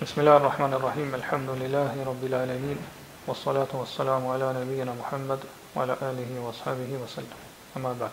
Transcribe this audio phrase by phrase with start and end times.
[0.00, 1.14] Bismillahir Rahmanir Rahim.
[1.14, 2.78] Alhamdulillahi Rabbil Alamin.
[3.28, 5.38] Wassalatu wassalamu ala nabiyyina Muhammed
[5.74, 7.36] wa ala alihi wa sahbihi wa sallam.
[7.76, 8.10] Amma ba'd.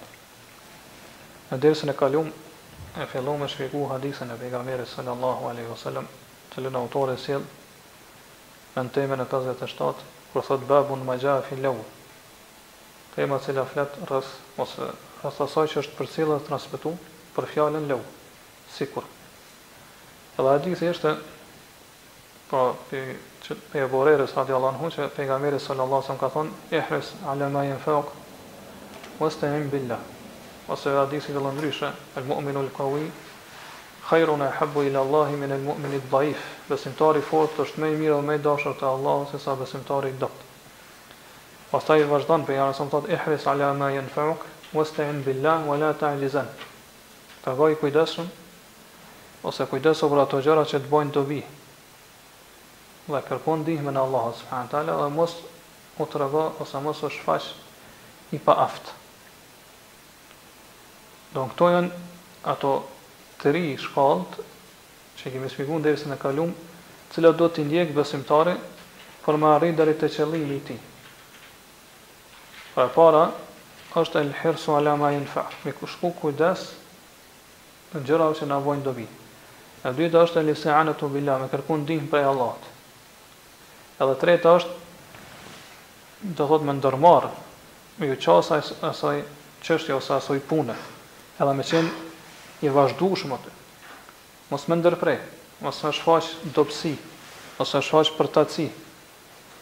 [1.51, 2.28] Ne dersën e kaluam
[2.99, 6.12] e filluam të shpjegoj hadithën e pejgamberit sallallahu alaihi wasallam,
[6.51, 7.47] të cilën autori sjell
[8.76, 11.79] në temën e 57, ku thot babun ma ja fi law.
[13.15, 14.90] Tema e cila flet rreth ose
[15.24, 16.98] rreth asaj që është përcjellur transmetu
[17.40, 18.03] për fjalën law.
[18.75, 19.07] Sikur
[20.38, 21.15] Edhe hadithi është
[22.49, 27.07] po e çe pe vorere sadi allah hu pejgamberi sallallahu alaihi wasallam ka thon ihris
[27.27, 28.05] ala ma yanfaq
[29.19, 29.99] wastaim billah
[30.69, 33.11] ose hadis i dallon ndryshe al mu'minu al qawi
[34.09, 38.27] khairun yahbu ila allah min al mu'min al dhaif besimtari fort esht me mirë dhe
[38.27, 40.31] me dashur te allah se sa besimtari i dot
[41.71, 44.39] pastaj vazhdon pe jara sallallahu alaihi wasallam ihris ala ma yanfaq
[44.73, 46.47] wastaim billah wa la ta'jizan
[47.43, 48.27] ta voj kujdesum
[49.43, 51.44] ose kujdeso per ato gjera qe te bojn dobi
[53.08, 55.36] dhe kërkon dihme në Allah subhanahu taala dhe mos
[55.97, 57.45] u trego ose mos u shfaq
[58.36, 58.89] i pa aft.
[61.33, 61.94] Donk to janë
[62.53, 62.73] ato
[63.39, 64.35] tre shkallët
[65.17, 66.52] që kemi shpjeguar derisa ne kaluam,
[67.08, 68.58] të cilat do të ndjek besimtari
[69.23, 70.81] për me arrit deri te qëllimi i tij.
[72.75, 73.23] Pra para
[73.97, 76.67] është el hirsu ala ma yanfa, me kushku kujdes
[77.94, 79.08] në gjëra që na vojnë dobi.
[79.88, 82.73] E dyta është el isanatu billah, me kërkon ndihmë prej Allahut.
[83.98, 87.26] Edhe treta është do thot me ndërmar
[88.02, 89.23] me çosa asaj
[89.66, 90.76] çështja ose asaj pune.
[91.42, 92.09] Edhe me qenë
[92.68, 93.53] i vazhdueshëm aty.
[94.52, 95.18] Mos më ndërprej,
[95.66, 96.92] mos më shfaq dobësi,
[97.58, 98.68] mos më shfaq përtaci.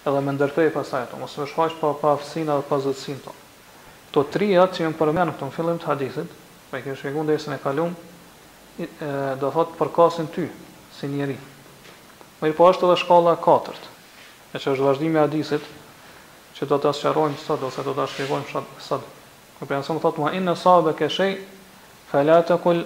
[0.03, 3.33] Edhe më ndërprej pasaj ato, mos më shfaq pa pa aftësinë apo pa zotësinë to.
[4.11, 6.29] Kto tri ato që më përmend në në fillim të hadithit,
[6.73, 7.95] me kjo shpjegon derisën e kaluam,
[9.39, 10.49] do thot përkasin ty
[10.99, 11.39] si njeri.
[12.43, 13.91] Mirë po ashtu edhe shkolla e katërt
[14.55, 15.63] e që është vazhdimi hadisit,
[16.55, 19.09] që do të asëqarojmë sot, ose do të asëqarojmë sot.
[19.57, 21.33] Kërë për jansëmë thotë, ma inë në sabë e këshej,
[22.11, 22.79] falatë e kul,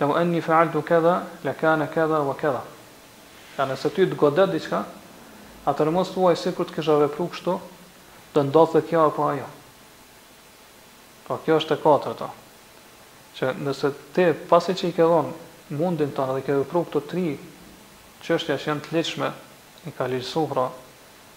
[0.00, 2.62] lëmë enni faaltu këdha, le kane këdha, wa këdha.
[3.58, 4.80] Ja nëse ty të godet diqka,
[5.68, 7.58] atër mos të uaj si të kësha vepru kështu,
[8.32, 9.48] të ndodhë dhe kjo apo ajo.
[11.28, 12.30] Po kjo është e katër ta.
[13.36, 15.08] Që nëse ti, pasi që i ke
[15.80, 17.34] mundin ta dhe ke vepru këto tri,
[18.24, 19.28] qështja që janë të leqme,
[19.88, 20.64] i ka lirësu pra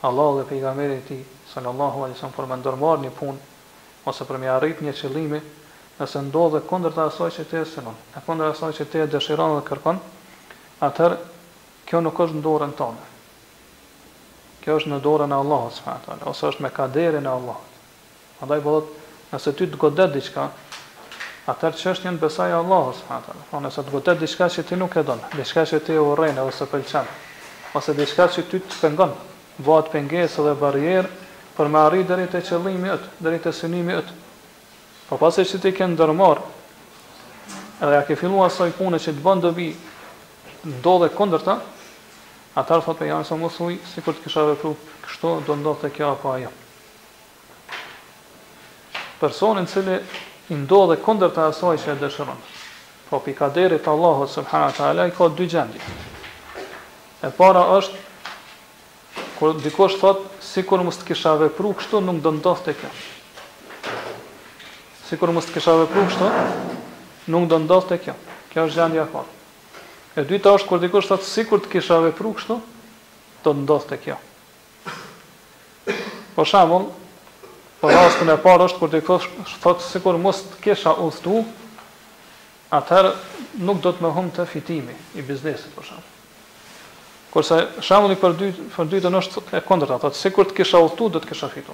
[0.03, 3.37] Allah dhe pejgamberi i tij sallallahu alaihi wasallam për më ndërmarr një punë
[4.11, 5.39] ose për më arrit një qëllimi,
[5.99, 9.05] nëse ndodhe kundër të asaj që ti e synon, e kundër asaj që ti e
[9.13, 10.01] dëshiron dhe kërkon,
[10.89, 11.21] atëherë
[11.87, 13.05] kjo nuk është në dorën tonë.
[14.63, 17.81] Kjo është në dorën e Allahut subhanahu wa ose është me kaderin e Allahut.
[18.43, 20.49] Prandaj bëhet, po nëse ty të godet diçka,
[21.53, 23.49] atëherë çështja në besaj Allah, Allahut subhanahu wa taala.
[23.51, 26.67] Po, nëse të godet diçka që ti nuk e don, diçka që ti urren ose
[26.71, 27.07] pëlqen,
[27.79, 29.15] ose diçka që ty të pengon,
[29.61, 31.09] bëhet pengesë dhe barrierë
[31.53, 34.01] për me arritë deri te qëllimi i deri te synimi i
[35.09, 36.39] Po pas që ti ke ndërmarr,
[37.83, 39.67] edhe ja ke filluar asaj pune që të bën dobi,
[40.79, 41.57] ndodhe kundërta,
[42.57, 44.71] atar thotë pe jamë sa mos si sikur të kisha vepru
[45.05, 46.49] kështu do ndodhte kjo apo ajo.
[49.19, 49.99] Personi i cili
[50.49, 52.39] i ndodhe kundërta asaj që dëshiron.
[53.09, 55.81] Po pikaderit Allahu subhanahu wa taala i ka dy gjendje.
[57.21, 57.99] E para është
[59.39, 62.89] kur dikush thot sikur mos të kisha vepru kështu nuk do ndodhte kjo
[65.07, 66.29] sikur mos të kisha vepru kështu
[67.33, 68.15] nuk do ndodhte kjo
[68.53, 72.35] kjo është gjendja e fortë e dyta është kur dikush thot sikur të kisha vepru
[72.37, 72.59] kështu
[73.47, 74.19] do ndodhte kjo
[75.87, 75.95] për
[76.35, 76.91] po shembull
[77.83, 78.99] Po rastin e parë është kur të
[79.59, 81.41] thot sikur mos të kisha udhtu,
[82.71, 83.09] atëherë
[83.67, 86.12] nuk do të më humb të fitimi i biznesit për po shembull.
[87.33, 91.07] Kurse shembulli për dy për dy të është e kundërta, thotë sikur të kisha udhtu
[91.15, 91.73] do të kisha fitu.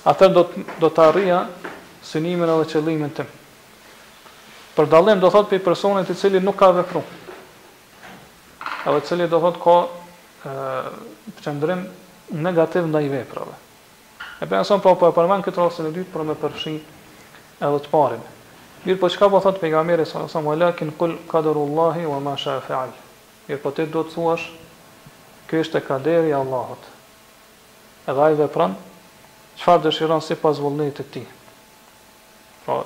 [0.06, 1.40] atë do të do të arrija
[2.02, 3.28] synimin edhe qëllimin tim.
[4.76, 7.04] Për dallim do thot për personin i cili nuk ka vepruar.
[8.88, 9.74] Edhe i cili do thot ka
[10.48, 10.92] ë
[11.44, 11.84] qendrim
[12.34, 13.58] negativ ndaj veprave.
[14.42, 16.78] E bëjmë son prapë po, po e përmen këtë rasin e dytë, për me përshin
[17.62, 18.22] edhe të parin.
[18.82, 22.18] Mirë po çka po thotë për nga mirë, sa sa më lakin kul kaderullahi wa
[22.24, 22.96] ma shafi'al.
[23.46, 24.48] Mirë po ti do të thuash,
[25.46, 26.88] kjo është e kaderi Allahot.
[28.10, 28.74] Edhe ai vepran,
[29.60, 31.24] qëfar dëshiron si pas të ti.
[32.64, 32.82] Pra,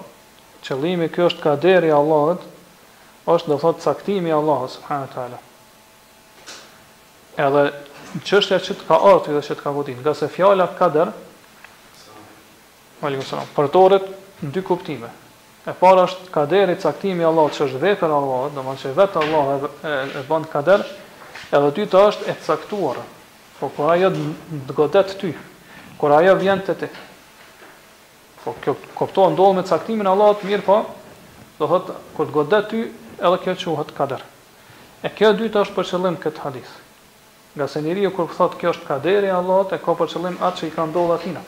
[0.65, 2.45] qëllimi kjo është kaderi Allahot,
[3.29, 5.41] është dhe thotë caktimi Allahot, subhanët tala.
[7.37, 7.65] Edhe
[8.25, 11.13] qështja që të ka artë dhe që të ka godin, nga se fjala kader,
[13.05, 13.49] Aleikum salam.
[13.53, 14.07] Përtoret
[14.41, 15.11] në dy kuptime.
[15.69, 19.57] E para është kaderi caktimi i Allahut që është vepër Allahut, domethënë se vetë Allahu
[19.57, 20.87] e, e, e bën kader,
[21.59, 23.03] edhe dyta është e caktuar.
[23.59, 25.35] Po kur ajo të godet ty,
[26.01, 26.89] kur ajo vjen te ty.
[28.47, 30.77] Po kjo kuptohet ndodh me caktimin e Allahut, mirë po,
[31.59, 32.81] do thot kur të godet ty,
[33.19, 34.21] edhe kjo quhet kader.
[35.03, 36.75] E kjo dytë është për qëllim këtë hadith.
[37.57, 40.61] Nga se njeriu kur thot kjo është kaderi i Allahut, e ka për qëllim atë
[40.61, 41.43] që i ka ndodhur atina.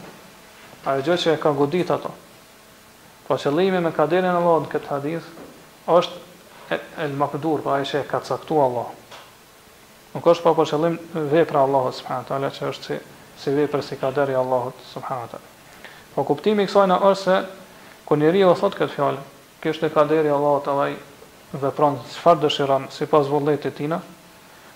[0.88, 2.10] e gjë që e ka godit ato.
[3.28, 5.28] Po qëllimi me kaderin e Allahut këtë hadith
[5.86, 6.74] është
[7.04, 8.94] el makdur, pa po ai që e ka caktuar Allahu.
[10.14, 10.98] Nuk është pa për qëllim
[11.36, 12.98] vepra Allahut subhanahu wa që është si
[13.38, 15.46] si vepra si kaderi Allahut subhanahu
[16.18, 17.34] Po kuptimi i kësaj na është se
[18.08, 19.18] kur njeriu o thot këtë fjalë,
[19.62, 20.96] kjo është e kaderi Allah të Allahut,
[21.52, 23.94] ai vepron çfarë dëshiron sipas vullnetit të tij.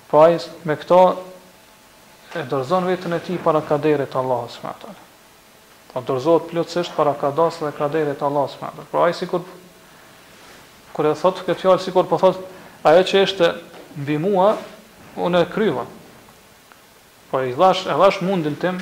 [0.06, 0.37] Po ai
[0.71, 1.00] me këto
[2.39, 5.03] e dorëzon veten e tij para kaderit të Allahut subhanahu wa taala.
[5.91, 8.93] Po dorëzohet plotësisht para kadas dhe kaderit të Allahut subhanahu wa taala.
[8.95, 9.43] Po ai sikur
[10.95, 12.38] kur e thot këtë fjalë sikur po thot
[12.87, 13.50] ajo që është
[13.99, 14.53] mbi mua
[15.27, 15.88] unë e kryva.
[17.35, 18.79] Po i dhash, e dhash mundin tim,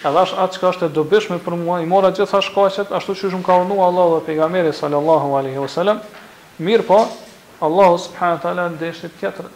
[0.00, 3.12] Edhe është atë që ka është e dobishme për mua, i mora gjitha shkashet, ashtu
[3.20, 5.98] që shumë ka unu Allah dhe pegameri sallallahu aleyhi wa sallam,
[6.64, 7.00] mirë po,
[7.66, 9.50] Allah subhanë të alën dhe tjetër.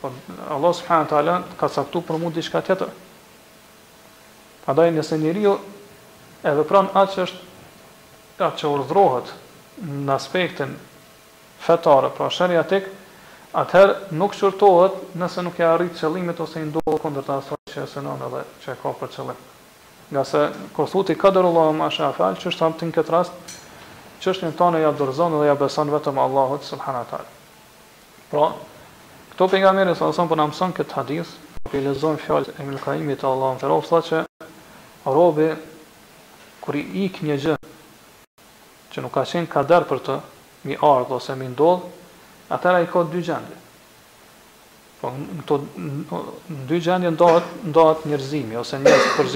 [0.00, 0.08] Po,
[0.56, 2.94] Allah subhanë të alën ka saktu për mu diçka tjetër.
[4.72, 5.52] Adaj, nëse njëse një rio,
[6.52, 9.34] edhe pran atë që është atë që urdhrohet
[10.08, 10.72] në aspektin
[11.68, 12.80] fetare, pra shërja të
[13.60, 17.84] atëherë nuk qërtohet nëse nuk e arritë qëllimit ose i ndohë kondër të asoj që
[17.84, 19.52] e edhe që e ka për qëllimit.
[20.10, 23.34] Nga se kur thuti kader Allahu ma sha fal, çështë hapti në këtë rast,
[24.22, 27.30] çështën tonë ja dorëzon dhe ja beson vetëm Allahut subhanahu taala.
[28.30, 28.46] Pra,
[29.34, 31.32] këto pejgamberi sa son po na mëson këtë hadith,
[31.66, 34.22] po i lexojmë fjalët e Ibn Kaimit të Allahut të rrofta që
[35.10, 35.48] robi
[36.62, 37.56] kur i ik një gjë
[38.94, 40.18] që nuk ka qenë kader për të
[40.70, 41.82] mi ardh ose mi ndodh,
[42.54, 43.58] atëra i ka dy gjendje.
[45.02, 49.34] Po në këto në dy gjendje ndohet ndohet njerëzimi ose njerëz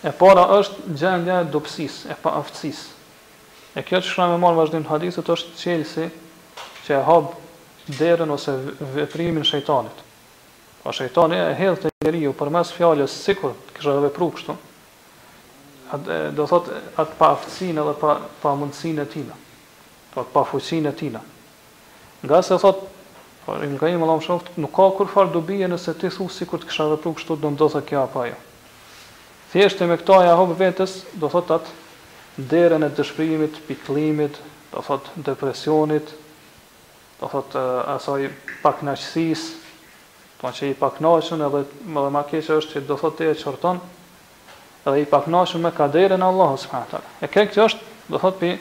[0.00, 2.86] E para është gjendja e dobësis, e pa aftësis.
[3.76, 6.06] E kjo që shkrami marë vazhdim të hadisët është qelësi
[6.86, 8.54] që e habë derën ose
[8.96, 10.00] veprimin shëjtanit.
[10.80, 14.30] Pa shëjtani e hedhë të njeri ju për mes fjallës sikur të kështë dhe vepru
[14.38, 14.56] kështu,
[16.38, 16.72] do thot
[17.04, 19.36] atë pa aftësin edhe pa, pa mundësin e tina,
[20.14, 21.20] pa, pa fujësin e tina.
[22.24, 22.86] Nga se thot,
[23.44, 26.62] po, nga një më lamë shumë, nuk ka kur farë dobije nëse ti thu sikur
[26.64, 28.38] të kështë dhe vepru kështu, do ndodhë kja pa jo.
[28.38, 28.46] Ja
[29.50, 34.36] thjeshtë me këto ja hop vetës, do thot atë derën e dëshpërimit, pikëllimit,
[34.70, 36.10] do thot depresionit,
[37.20, 37.56] do thot
[37.96, 38.28] asaj
[38.62, 43.20] pakënaqësis, do po që i pakënaqën edhe më dhe ma keqë është që do thot
[43.26, 47.00] e e edhe i pakënaqën me ka derën Allah, s.a.
[47.20, 47.80] E ke kjo është,
[48.10, 48.54] do thot pi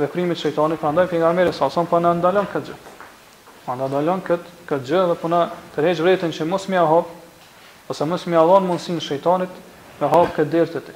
[0.00, 2.78] veprimit shëjtoni, pra ndaj për nga mërë, sa për po në ndalon këtë gjë.
[2.80, 5.42] Për po në ndalon këtë, këtë gjë dhe për në
[5.76, 7.12] tërheq vretën që mos mja hop,
[7.92, 9.52] ose mos mja allon mundësin shëjtonit,
[10.02, 10.94] me hapë këtë derë të ti.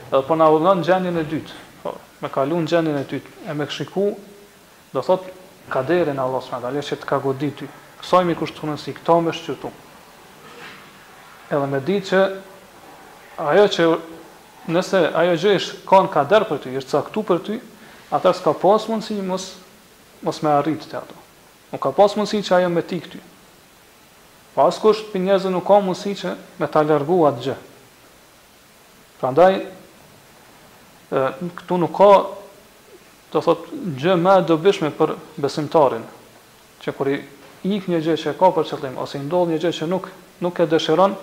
[0.00, 3.04] Edhe për po në avullon në gjendjen e dytë, po, me kalu në gjendjen e
[3.10, 4.04] dytë, e me këshiku,
[4.94, 5.26] do thot,
[5.72, 6.58] ka derën Allah s.a.
[6.62, 7.68] dhe që të ka godit ty,
[8.02, 9.70] kësaj mi kushtu nësi, këta me shqytu.
[11.50, 12.20] Edhe me ditë që,
[13.50, 13.88] ajo që,
[14.70, 17.56] nëse ajo gjë ishë, kanë ka derë për ty, ishtë caktu për ty,
[18.18, 19.50] atër s'ka pasë mundësi mos,
[20.26, 21.18] mos me arritë të ato.
[21.70, 23.20] Nuk ka pas mundësi që ajo me ti këty.
[24.56, 25.20] Pas kusht për
[25.54, 27.56] nuk ka mundësi që me ta lërgu atë gjë.
[29.20, 29.58] Pra ndaj,
[31.60, 32.06] këtu nuk ka,
[33.30, 33.66] të thot,
[34.00, 35.12] gjë me dobishme për
[35.44, 36.06] besimtarin,
[36.80, 37.18] që kër i
[37.76, 40.08] ik një gjë që ka për qëllim, ose i ndodh një gjë që nuk,
[40.40, 41.18] nuk e dëshiron,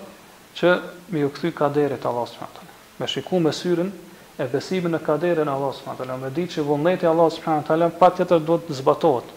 [0.60, 0.76] që
[1.10, 2.70] mi u këthy kaderit Allah së përhatën.
[3.02, 3.90] Me shiku me syrin,
[4.38, 8.12] e besimin e kaderin Allah së përhatën, me di që vëllneti Allah së përhatën, pa
[8.14, 9.34] tjetër do të zbatohet,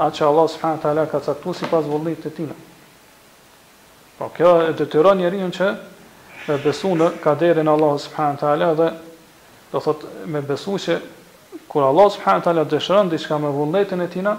[0.00, 2.56] atë që Allah së ka caktu si pas vëllnetit të tina.
[4.16, 5.74] Po kjo e detyron njerin që
[6.48, 8.90] me besu në kaderin Allah subhanahu wa taala dhe
[9.72, 10.98] do thot me besu se
[11.68, 14.36] kur Allah subhanahu ala taala dëshiron diçka me vullnetin e tina,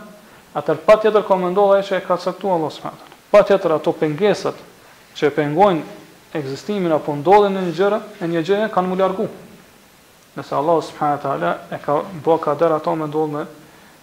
[0.56, 4.56] atë patjetër komendoj e që e ka caktuar Allahu subhanahu wa pa Patjetër ato pengesat
[5.16, 5.82] që pengojnë
[6.36, 9.28] ekzistimin apo ndodhen në një gjëra, në një gjë kanë më largu.
[10.36, 13.48] Nëse Allah subhanahu wa taala e ka bë kader ato me ndodhen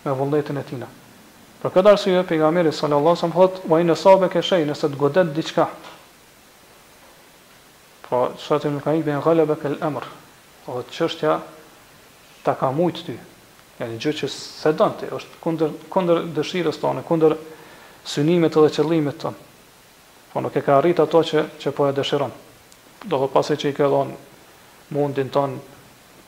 [0.05, 0.89] me vullnetin e tina.
[1.61, 5.67] Për këtë arsye pejgamberi sallallahu Aleyhi wasallam thotë: "Wa in nëse të godet diçka,
[8.09, 10.03] Po shatë nuk ka bëjnë në qalbë ka lë
[10.69, 11.35] O çështja
[12.45, 13.15] ta ka mujt ty.
[13.79, 17.35] Ja gjë që sa donte, është kundër kundër dëshirës tonë, kundër
[18.09, 19.47] synimeve dhe qëllimeve të tonë.
[20.33, 22.33] Po nuk e ka arrit ato që që po e dëshiron.
[23.09, 24.13] Do dhe pasi që i ka dhon
[24.93, 25.57] mundin ton,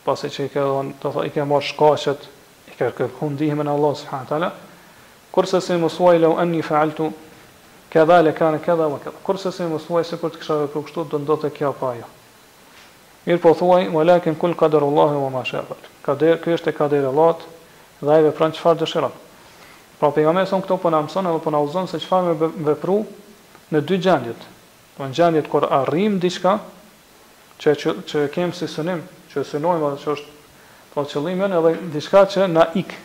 [0.04, 2.28] pasi që i ka dhon, do të i ka marr shkaqet,
[2.72, 4.52] i ka kërkuar ndihmën Allah, Allahut subhanallahu teala.
[5.34, 7.10] Kurse se mësuaj lau anë faaltu
[7.90, 9.20] këdha le kanë këdha më këdha.
[9.26, 12.06] Kërse se mësuaj se kërë të kësha vepru kështu, do ndote kja pa jo.
[13.26, 15.90] Mirë po thuaj, më lakin kull kader Allahi vë ma shepër.
[16.04, 17.08] Kërë është e kader
[18.00, 19.12] dhe e vepran qëfar dëshiron.
[20.00, 21.90] Pra për po nga po me sonë këto për në mësonë edhe për në uzonë
[21.90, 23.00] se qëfar me vepru
[23.74, 24.46] në dy gjendjet.
[24.96, 26.54] Po në gjendjet kër arrim diçka
[27.60, 29.02] që, që, që kemë si sënim,
[29.34, 30.50] që sënojmë dhe që është
[30.94, 32.96] po qëllimin edhe diçka që na ik,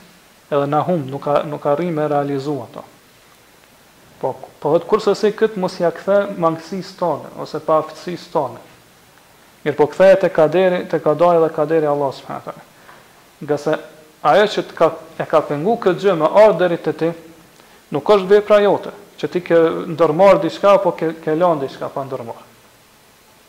[0.47, 2.87] edhe na hum, nuk, nuk arrim e realizua ta.
[4.21, 8.61] Po, po vetë kurse se kët mos ia kthe mangësisë tonë ose pa aftësisë tonë.
[9.65, 12.65] Mirë, po kthehet te kaderi, te kadaja dhe kaderi Allah subhanahu wa taala.
[13.43, 13.73] Nga se
[14.31, 14.87] ajo që të ka
[15.19, 17.09] e ka pengu këtë gjë me orderit të ti,
[17.93, 19.59] nuk është vepra jote, që ti ke
[19.91, 22.47] ndërmarr diçka apo ke ke lënë diçka pa ndërmarr.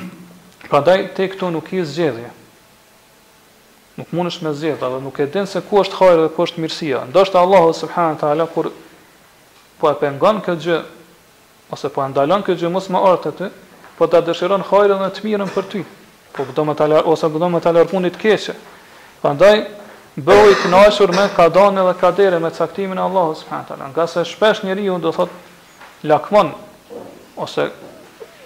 [0.70, 2.28] Prandaj te këtu nuk i zgjedhje
[4.00, 6.60] nuk mundesh me zjeta dhe nuk e din se ku është hajri dhe ku është
[6.64, 7.00] mirësia.
[7.10, 8.70] Ndoshta Allahu subhanahu wa taala kur
[9.78, 10.76] po e pengon këtë gjë
[11.76, 13.48] ose po e ndalon këtë gjë mos më ardhet aty,
[13.98, 15.80] po ta dëshiron hajrin dhe të mirën për ty.
[16.32, 18.54] Po do më ta ose do më ta të keqe.
[19.20, 19.56] Prandaj
[20.16, 23.92] bëu i kënaqur me kadon edhe kadere me caktimin e Allahut subhanahu wa taala.
[23.92, 25.28] Nga se shpesh njeriu do thot
[26.04, 26.52] lakmon
[27.36, 27.68] ose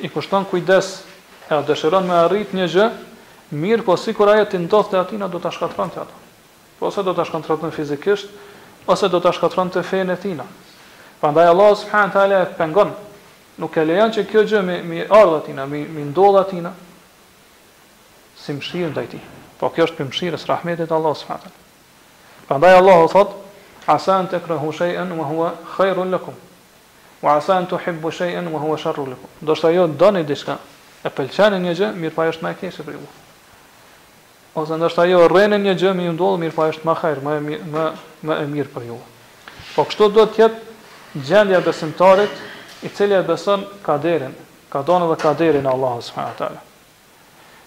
[0.00, 1.02] i kushton kujdes
[1.48, 2.86] e dëshiron me arrit një gjë
[3.52, 6.14] Mirë po si kur ajo të ndodhë dhe atina do të shkatron të ato.
[6.80, 8.30] Po se do të shkatron të fizikisht,
[8.90, 10.46] ose do të shkatron të fejnë e tina.
[11.20, 12.94] Pandaj Allah subhanë të ale e pengon,
[13.60, 16.72] nuk e lejan që kjo gjë mi, mi ardhë atina, mi, mi ndodhë atina,
[18.40, 19.20] si mshirë ndaj ti.
[19.60, 21.60] Po kjo është për mshirës rahmetit Allah subhanë të ale.
[22.48, 23.36] Pandaj Allah o thot,
[23.88, 26.36] asan të krehu shejën, më hua khajru lëkum.
[27.24, 29.30] Wa asan të hibbu shejën, më hua sharru lëkum.
[29.40, 30.58] Do shta jo, do një diska,
[31.02, 33.06] e pëlqenin një gjë, mirë pa po është më e kese për ju
[34.54, 37.22] ose ndoshta ajo rrenë një gjë më i ndodh mirë, pa po është më herë,
[37.24, 37.32] më
[37.72, 37.84] më
[38.24, 38.98] më e mirë për ju.
[39.74, 42.42] Po kështu do të jetë gjendja e besimtarit
[42.86, 44.34] i cili e beson kaderin,
[44.70, 46.62] ka dhënë edhe kaderin Allahu subhanahu wa taala.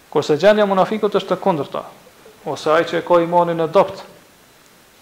[0.10, 1.84] Kurse gjendja e munafikut është e kundërta,
[2.48, 4.02] ose ai që e ka imanin e dopt,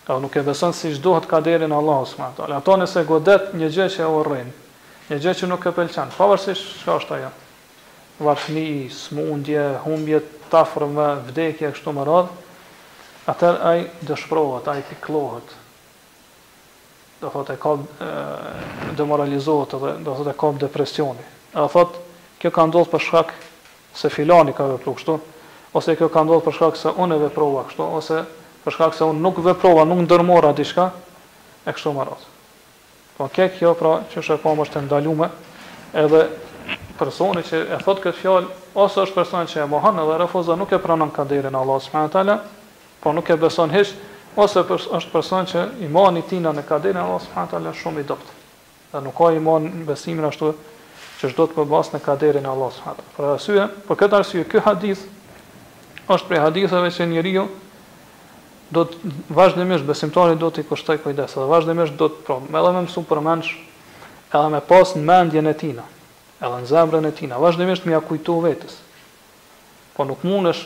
[0.07, 2.61] apo nuk e beson siç duhet kaderin Allahu subhanahu wa taala.
[2.61, 4.53] Ato nëse godet një gjë që e urrejnë,
[5.11, 7.33] një gjë që nuk e pëlqen, pavarësisht çka është ajo.
[8.15, 10.21] Vargni, smundje, humbje
[10.59, 12.31] afrëmë vdekje kështu më radh,
[13.31, 15.53] atër ai dëshprohet, ai piklohet.
[17.21, 18.09] Do thotë ka e,
[18.99, 21.23] demoralizohet dhe do e ka depresioni.
[21.55, 21.99] A thot
[22.41, 23.33] kjo ka ndodhur për shkak
[23.95, 25.15] se filani ka vepruar kështu,
[25.75, 28.23] ose kjo ka ndodhur për shkak se unë e veprova kështu, ose
[28.65, 30.89] për shkak se unë nuk veprova, nuk ndërmora diçka
[31.65, 32.27] e kështu më radh.
[33.17, 35.31] Po ke kjo pra që shepam është e ndalume,
[35.95, 36.25] edhe
[36.99, 40.71] personi që e thot këtë fjalë ose është personi që e mohon edhe refuzo nuk
[40.71, 42.35] e pranon kaderin e Allahut subhanahu taala,
[43.03, 43.93] por nuk e beson hiç
[44.35, 48.07] ose është person që imani i tina në kaderin e Allahut subhanahu taala shumë i
[48.11, 48.31] dobët.
[48.93, 50.53] Dhe nuk ka iman në besimin ashtu
[51.19, 53.11] që çdo të mbas në kaderin e Allahut subhanahu teala.
[53.17, 55.03] Për arsye, për këtë arsye ky hadith
[56.11, 57.45] është prej haditheve që njeriu
[58.75, 58.95] do të
[59.35, 63.51] vazhdimisht besimtari do të kushtoj kujdes, do vazhdimisht do të, pra, më më mësu përmendsh
[64.35, 65.85] edhe me pas në mendjen e tina
[66.45, 68.77] edhe në zemrën e tina, vazhdimisht mi a kujtu vetës.
[69.97, 70.65] Po nuk mundesh,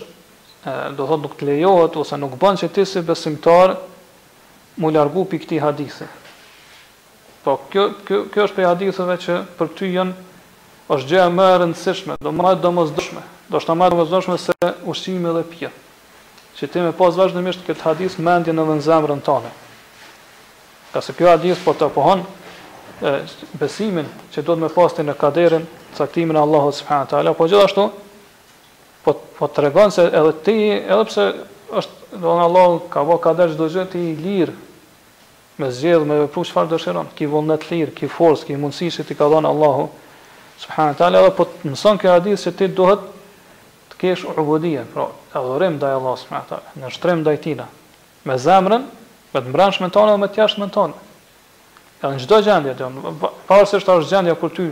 [0.97, 3.77] do thot nuk të lejohet, ose nuk bën që ti si besimtar,
[4.79, 6.07] mu largu për këti hadithi.
[7.45, 10.25] Po kjo, kjo, kjo është për haditheve që për ty janë
[10.91, 14.21] është gjë e më e rëndësishme, do më rajtë do më zdëshme, do më do
[14.37, 14.55] se
[14.91, 15.69] ushqimi dhe pje.
[16.59, 19.51] Që ti me pas vazhdimisht këtë hadith mendjen në zemrën tane.
[20.91, 22.25] Ka se kjo hadith po të pohonë,
[23.59, 25.65] besimin që do të me pasti në kaderin,
[25.97, 27.85] caktimin e Allahu subhanahu wa taala, po gjithashtu
[29.03, 31.25] po po tregon se edhe ti, edhe pse
[31.79, 34.53] është do në Allah ka vë kader çdo gjë ti i lirë
[35.59, 37.09] me zgjedh me vepru çfarë dëshiron.
[37.17, 39.89] Ki vullnet lirë, ki forcë, ki mundësi që ti ka dhënë Allahu
[40.61, 43.03] subhanahu wa taala, edhe po mëson kjo hadith se ti duhet
[43.91, 47.61] të kesh ubudie, pra adhurim ndaj Allahut subhanahu wa taala, në shtrim ndaj tij.
[48.27, 48.83] Me zemrën,
[49.33, 51.05] me të mbrëmshmen tonë dhe me të jashtëmen tonë.
[51.99, 52.89] Edhe në çdo gjendje do,
[53.47, 54.67] pavarësisht është gjendja kur ty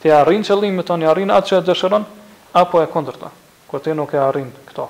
[0.00, 2.04] të arrin qëllimin tonë, arrin atë që e dëshiron
[2.56, 3.28] apo e kundërta.
[3.68, 4.86] Kur ti nuk e arrin këto.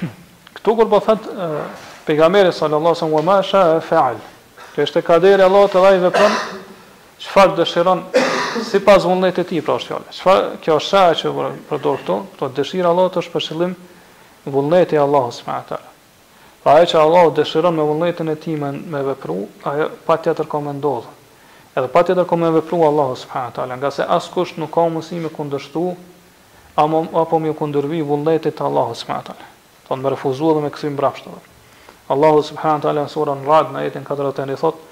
[0.56, 1.28] Këtu kur po thot
[2.06, 4.18] pejgamberi sallallahu alaihi wasallam ma sha fa'al.
[4.74, 6.34] Që është kaderi Allah të dhaj vepron
[7.22, 8.02] çfarë dëshiron
[8.66, 10.16] sipas vullnetit të tij pra është fjalë.
[10.18, 11.34] Çfarë kjo është sa që
[11.70, 13.78] përdor këtu, këto dëshira Allah të është për qëllim
[14.50, 15.88] vullneti Allahu subhanahu wa taala.
[16.60, 20.44] Pra e që Allah dëshiron me vullnetin e ti me, me vepru, ajo pa tjetër
[20.48, 21.12] ka me ndodhë.
[21.72, 23.14] Edhe pa tjetër ka me vepru Allah
[23.76, 25.84] Nga se askush nuk ka mësi me kundështu,
[26.76, 29.32] amo, apo me kundërvi vullnetit Allah s.w.t.
[29.88, 31.30] Tho në me refuzu dhe me kësim mbrapshtë
[32.12, 32.92] Allahu Allah s.w.t.
[33.00, 34.88] në surën rad në jetin 4 e në i thotë,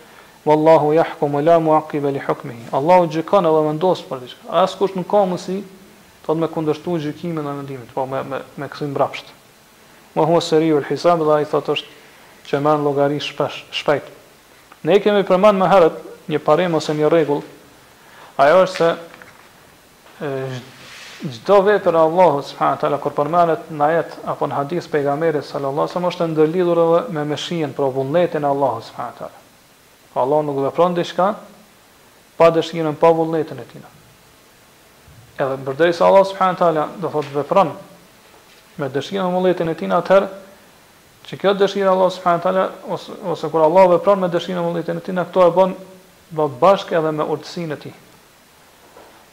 [0.48, 2.70] Wallahu jahku më la muakki veli hukmihi.
[2.72, 4.46] Allah u gjikon edhe me ndosë për diqka.
[4.64, 5.60] Askush nuk ka mësi,
[6.24, 8.88] tho me kundështu gjikimin e vendimit, po me, me, me kësi
[10.18, 14.08] Ma hua seri ul hisab, dhe i thot është që manë logari shpesh, shpejt.
[14.82, 16.00] Ne kemi përman më herët
[16.34, 17.44] një parim ose një regull,
[18.42, 18.88] ajo është
[20.16, 20.32] se
[21.36, 25.84] gjdo vepër e Allahu subhanahu taala kur përmendet në ajet apo në hadis pejgamberit sallallahu
[25.86, 29.42] alaihi wasallam është ndërlidur edhe me mëshirën për vullnetin e Allahut subhanahu taala.
[30.12, 31.28] Po Allah nuk vepron diçka
[32.38, 33.86] pa dëshirën pa vullnetin e tij.
[35.38, 37.70] Edhe përderisa Allah subhanahu taala do thotë vepron
[38.78, 40.28] me dëshirën e mulletin e tina atëherë,
[41.28, 45.00] që kjo dëshirë Allah subhanahu taala ose ose kur Allah vepron me dëshirën e mulletin
[45.00, 45.74] e tina këto e bën
[46.38, 47.94] do bashkë edhe me urtësinë e tij.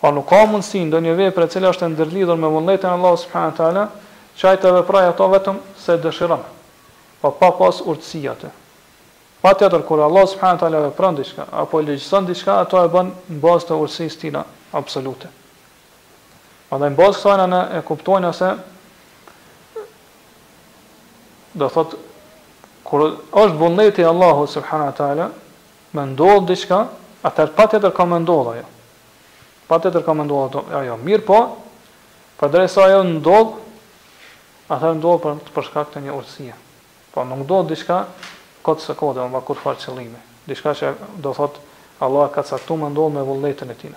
[0.02, 3.58] Po nuk ka mundësi ndonjë vepër e cila është ndërlidhur me mulletin e Allah subhanahu
[3.62, 3.86] taala,
[4.40, 6.44] çaj të veproj ato vetëm se dëshiron.
[7.22, 8.52] Po pa pas urtësi atë.
[9.46, 13.40] Pa tjetër kur Allah subhanahu taala vepron diçka apo lejson diçka, ato e bën në
[13.46, 14.44] bazë të urtësisë tina
[14.76, 15.30] absolute.
[16.70, 17.50] Prandaj bazë
[17.80, 18.54] e kuptojnë se
[21.56, 21.96] do thot
[22.86, 25.30] kur është vullneti i Allahut subhanahu wa taala
[25.96, 26.82] me ndodh diçka
[27.26, 28.68] atë patjetër ka më ndodha ajo
[29.70, 31.40] patjetër ka më ndodha ajo mirë po
[32.40, 33.56] për drejtë sa ajo ndodh
[34.70, 36.54] atë ndodh për të një urtësie
[37.16, 38.04] po nuk do diçka
[38.62, 40.94] kot se kota apo kur fal çellime diçka që
[41.24, 41.60] do thot
[42.04, 43.96] Allah ka caktuar më ndodh me vullnetin e tij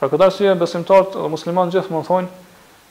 [0.00, 2.28] Për këtë arsye besimtarët dhe gjithë gjithmonë thonë: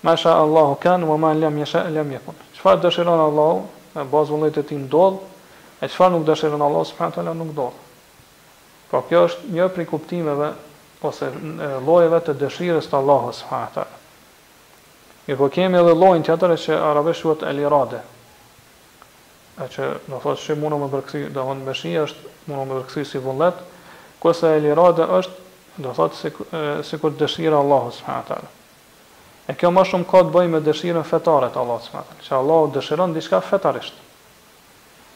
[0.07, 3.55] "Masha Allahu kan wa ma lam yasha lam yakun." Çfarë dëshiron Allahu,
[3.97, 5.17] në bazë vullnetit të tim dol,
[5.83, 7.73] e çfarë nuk dëshiron Allahu subhanahu teala nuk dol.
[8.87, 10.47] Po kjo është një prej kuptimeve
[11.09, 11.27] ose
[11.89, 13.99] llojeve të dëshirës të Allahut subhanahu teala.
[15.27, 17.99] Ne po kemi edhe llojin tjetër që arabisht quhet al-irade.
[19.59, 22.79] Atë që do thotë që mundon me përkthy, do të me shi është mundon me
[22.79, 23.59] përkthy si vullnet,
[24.23, 28.53] kurse al irade është do thotë sikur dëshira e Allahut subhanahu teala.
[29.47, 32.67] E kjo më shumë ka të bëjë me dëshirën fetare të Allahut subhanahu Që Allahu
[32.77, 33.95] dëshiron diçka fetarisht.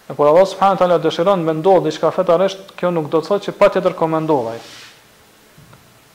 [0.10, 3.46] E kur Allahu subhanahu taala dëshiron me ndodh diçka fetarisht, kjo nuk do të thotë
[3.48, 4.60] që patjetër komendollaj.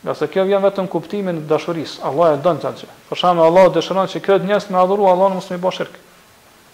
[0.02, 2.02] Nga se kjo vjen vetëm kuptimin e dashurisë.
[2.04, 2.90] Allah e don çfarë.
[3.08, 5.96] Për shembull, Allahu dëshiron që këto njerëz të adhuru Allahun mos më bësh shirk.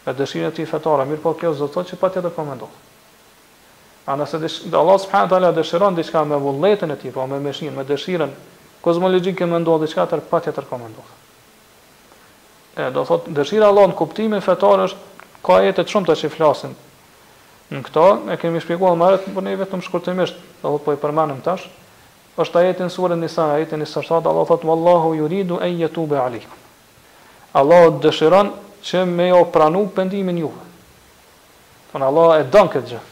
[0.08, 2.72] E dëshirën e tij fetare, mirë po kjo do të thotë që patjetër komendoll.
[4.10, 7.84] A nëse dhe Allah subhanahu dëshiron diçka me vullnetin e tij, po me mëshirën, me
[7.84, 8.32] dëshirën
[8.82, 11.17] kozmologjike më ndodh diçka tër patjetër komendoll.
[12.78, 16.30] E, do thot, dëshira Allah në kuptimin fetar është ka jetë të shumë të që
[16.30, 16.76] flasin.
[17.74, 20.98] Në këto, e kemi shpjeguar më arët, por ne vetëm shkurtimisht, do thot, po i
[21.02, 21.66] përmanëm tash,
[22.40, 26.16] është ajetin në surën nisa, ajeti në sërshat, Allah thot, Wallahu juridu e jetu be
[26.22, 26.54] alikum.
[27.60, 28.54] Allah dëshiron
[28.86, 30.66] që me o pranu pëndimin juve.
[31.90, 33.02] Tonë Allah e dënë këtë gjë.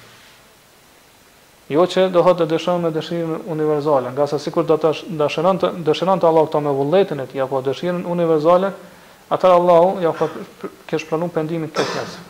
[1.74, 6.20] Jo që do të dëshiron me dëshirën universale, nga sa sikur do të dëshiron të
[6.20, 8.70] të Allah këta me vullnetin e tij apo dëshirën universale,
[9.28, 10.28] atër Allahu ja ka
[10.86, 12.24] kesh pranu pendimin këtë njerëzë.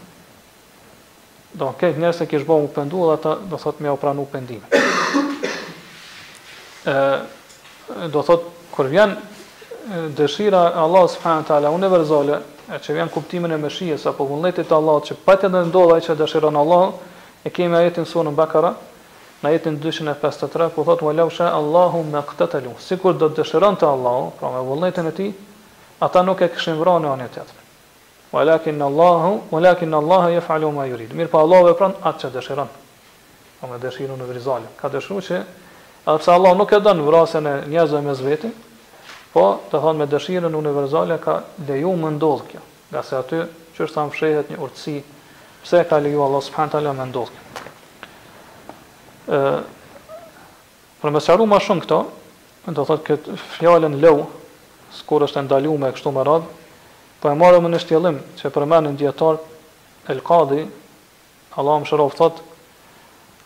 [1.61, 4.65] Do, këtë njerëzë e kesh bo më dhe ta do thot me ja pranu pendimin.
[8.11, 8.45] do thot,
[8.77, 9.17] kër vjen
[10.17, 14.75] dëshira Allahu subhanahu wa taala universale, e që vjen kuptimin e mëshirës apo vëlletit të
[14.75, 16.93] Allahut që patë të ndodha që dëshiron Allah,
[17.45, 18.75] e kemi ajetin në Bakara,
[19.43, 24.33] në ajetin 253 ku thot wa law sha Allahu maqtatalu, sikur do të dëshironte Allahu,
[24.41, 25.33] pra me vullnetin e tij,
[25.99, 27.63] ata nuk e kishin vrarë në anën e tyre.
[28.33, 31.13] Walakin Allahu, walakin Allahu yef'alu ma yurid.
[31.15, 32.69] Mir pa po Allah vepron atë që dëshiron.
[32.69, 32.71] o,
[33.61, 34.63] po me dëshirën e universal.
[34.77, 35.37] Ka dëshuar që
[36.05, 38.53] edhe pse Allah nuk e don vrasjen e njerëzve mes zveti,
[39.33, 42.61] po të thonë me dëshirën në universal ka leju më ndodh kjo.
[42.91, 43.41] Nga se aty
[43.77, 45.01] që është tam fshehet një urtësi
[45.63, 47.33] pse ka leju Allah subhanahu taala më ndodh.
[49.31, 49.75] Ë
[50.97, 51.99] Për më sharu më shumë këto,
[52.73, 54.23] do thotë këtë fjalën lëu,
[54.95, 56.47] skor është ndaluar me kështu me radh.
[57.21, 59.39] Po e marrëm në shtjellim se përmendën dietar
[60.13, 60.67] El Qadi,
[61.57, 62.43] Allahu më shëroft thot,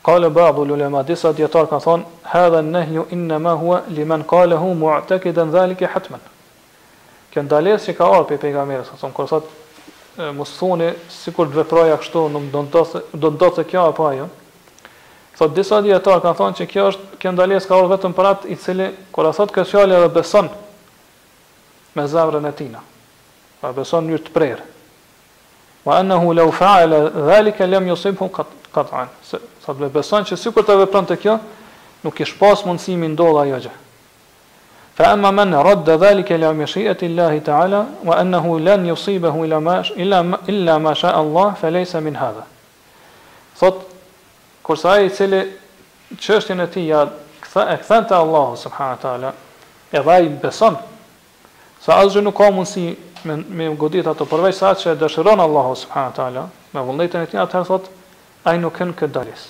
[0.05, 5.53] qala ba'du ulama disa dietar kan thon hadha nahyu inna ma huwa liman qalahu mu'takidan
[5.53, 6.20] zalika hatman.
[7.33, 9.46] Kë ndalesh që ka ardhur pe pejgamberi sa thon kur thot
[10.35, 14.09] mos thoni sikur të veproja kështu nuk do të do të do të kjo apo
[14.11, 14.26] ajo.
[15.40, 18.50] Po disa dietar kan thon se kjo është kë ndalesh ka ardhur vetëm për atë
[18.53, 20.50] i cili kur thot kësjali edhe beson
[21.94, 22.81] me zavrën e tina.
[23.61, 24.62] Pra beson një të prerë.
[25.85, 28.29] Wa anahu lau faala dhalika lam yusibhu
[28.74, 29.09] qat'an.
[29.24, 31.38] Sa të beson që sikur të vepron të kjo,
[32.05, 33.72] nuk kish pas mundësi mi ndodh ajo gjë.
[34.96, 40.20] Fa amma man radda dhalika li mashiati Allah ta'ala wa annahu lan yusibahu ma illa
[40.46, 42.44] illa ma sha Allah fa lejse min hadha.
[43.57, 43.85] Sot
[44.62, 45.57] kurse sa i cili
[46.16, 47.07] çështjen e tij ja
[47.40, 49.33] kthen të Allahu subhanahu wa ta'ala,
[49.92, 50.76] edhe beson
[51.81, 52.83] Sa asgjë nuk ka mundësi
[53.25, 56.43] me, me godit ato përveç sa që e dëshiron Allahu subhanahu teala
[56.75, 57.87] me vullnetin e tij atë thot
[58.49, 59.47] ai nuk kanë këtë dalis.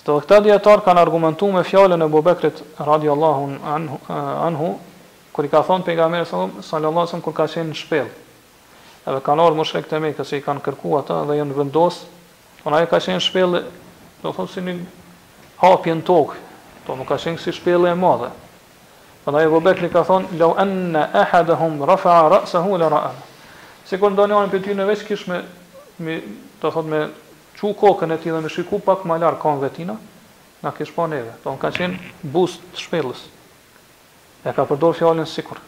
[0.00, 3.44] Sto këta dietar kanë argumentuar me fjalën e Bubekrit radhiyallahu
[3.76, 4.00] anhu,
[4.48, 4.72] anhu
[5.34, 8.10] kur i ka thonë pejgamberi sallallahu alaihi wasallam kur ka qenë në shpellë.
[9.08, 12.02] Edhe kanë ardhur mushrik të mekës se i kanë kërkuar ata dhe janë vendos,
[12.64, 13.62] por ai ka qenë në shpellë,
[14.24, 14.74] do thonë si një
[15.62, 16.42] hapjen në tokë,
[16.82, 18.34] to po nuk ka qenë si shpellë e madhe.
[19.28, 23.10] Për në e ka thonë, lau enna ahadë hum rafa rësë hu lë rëa.
[23.84, 25.34] Se kërë ndonë janë për ty në veç, kishë
[26.06, 26.14] me,
[26.62, 27.02] të thot me,
[27.58, 30.94] që kokën e ti dhe me shiku pak ma larë kanë vetina, tina, në kishë
[30.96, 31.34] pa po neve.
[31.44, 33.26] Të ka qenë bust të shpillës.
[34.48, 35.60] E ka përdojë fjallin sikur.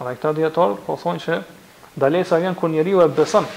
[0.00, 1.38] A da i këta djetarë, po thonë që
[2.00, 3.50] dalesa vjenë kër njeri u e besën.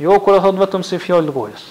[0.00, 1.68] Jo kërë thot vetëm si fjallë gojës.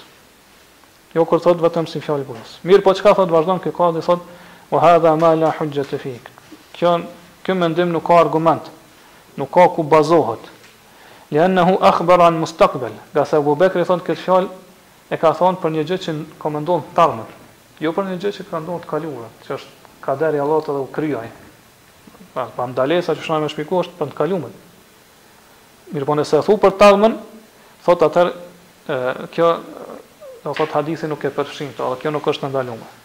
[1.18, 2.54] Jo kërë thot vetëm si fjallë gojës.
[2.66, 4.34] Mirë po që ka thotë vazhdojnë ka dhe thotë,
[4.68, 6.28] wa hadha ma la hujja fik.
[6.72, 7.00] Kjo
[7.42, 8.68] ky mendim nuk ka argument,
[9.34, 10.40] nuk ka ku bazohet.
[11.32, 12.92] Lëhenhu akhbara an mustaqbal.
[13.12, 14.48] Ka sa Abu Bekri thon kët fjal
[15.10, 17.26] e ka thon për një gjë që komendon tarmën,
[17.78, 20.82] jo për një gjë që ka ndonë të kaluar, që është kaderi Allah të dhe
[20.84, 21.28] u kryaj.
[22.34, 24.54] Pa, pa mdalesa që shumë e shpiku është për në të kalumën.
[25.94, 27.16] Mirë po nëse e thu për talmen,
[27.84, 28.30] thot atër,
[28.90, 28.96] e,
[29.34, 29.50] kjo,
[30.42, 32.76] e, thot hadithi nuk e dhe kjo nuk është në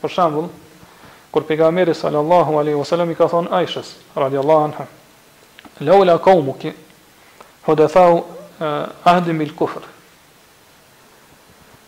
[0.00, 0.46] Për shembull,
[1.30, 4.86] kur pejgamberi sallallahu alaihi wasallam i ka thonë Aishës radhiyallahu anha,
[5.80, 6.72] "Laula qaumuki
[7.68, 8.22] hudathau
[8.60, 9.84] eh, ahdi mil kufr."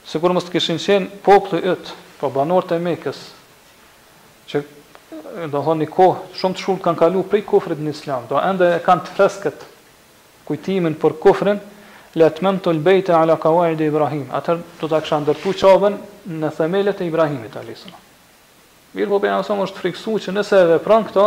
[0.05, 3.19] Sigur mos të kishin qenë populli yt, po banorët e Mekës
[4.51, 4.63] që
[5.49, 8.69] do të thoni kohë shumë të shumë kanë kaluar prej kufrit në Islam, do ende
[8.85, 9.63] kanë të freskët
[10.47, 11.61] kujtimin për kufrin,
[12.15, 13.39] të tamamtu të bayta ala
[13.77, 15.95] e ibrahim atë do ta kisha ndërtu çavën
[16.29, 18.01] në themelët e ibrahimit alayhis salam
[18.93, 21.25] mirë po bëna sa mësh friksu që nëse e vepran këto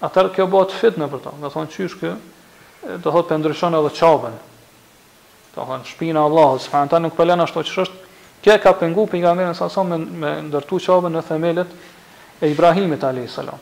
[0.00, 1.32] atë kjo bëhet fitnë për to.
[1.42, 2.12] do thonë çysh kë
[3.04, 4.36] do thotë të ndryshon edhe çavën
[5.56, 7.92] do thonë shpina e allahut subhanallahu te nuk po lën ashtu çysh
[8.44, 11.70] kë ka pengu pejgamberin sa sa me, me ndërtu çavën në themelët
[12.40, 13.58] e ibrahimit alayhis salam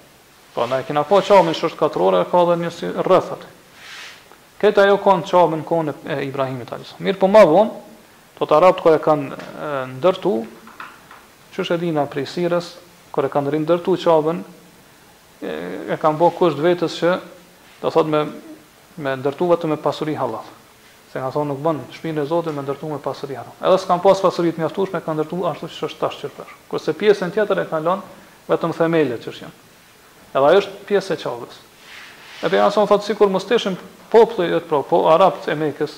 [0.55, 3.42] Po, na e kina po qa, me shështë katërore, e ka dhe njësi rëthët.
[4.64, 7.72] Këtë ajo kanë çabën kanë e Ibrahimit alayhis Mirë, po më vonë,
[8.38, 9.40] to të arabt kur e kanë
[9.98, 10.31] ndërtu,
[11.53, 12.70] që është edina prej Sirës,
[13.12, 14.38] kur e kanë rinë ndërtu çabën,
[15.44, 17.12] e, kanë bërë kështë vetës që
[17.83, 18.22] do thot me
[19.05, 20.57] me ndërtu vetëm me pasuri halatë.
[21.12, 23.59] Se nga thonë nuk bën shpinë e Zotit me ndërtu me pasuri halatë.
[23.66, 26.57] Edhe s'kan pas pasuri të mjaftueshme kanë ndërtu ashtu siç është tash çfarë.
[26.70, 29.62] Kurse pjesën tjetër e kanë lënë vetëm themelët që janë.
[30.33, 31.61] Edhe ajo është pjesë e çabës.
[32.42, 35.94] E pejgamberi sa thotë sikur mos të ishin e të po, po arabët e Mekës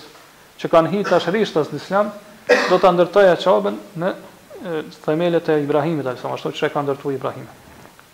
[0.61, 2.11] që kanë hi tash rishtas në Islam,
[2.70, 4.12] do ta ndërtoja çabën në
[5.05, 7.49] themelet e Ibrahimit alayhis ashtu siç e ka ndërtuar Ibrahimi.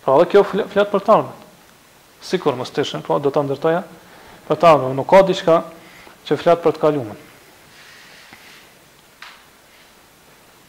[0.03, 1.35] Pra edhe kjo flet për tarmën.
[2.23, 3.83] Sikur mos të ishin, po do ta ndërtoja
[4.47, 5.61] për tarmën, nuk ka diçka
[6.27, 7.21] që flet për të kaluarën.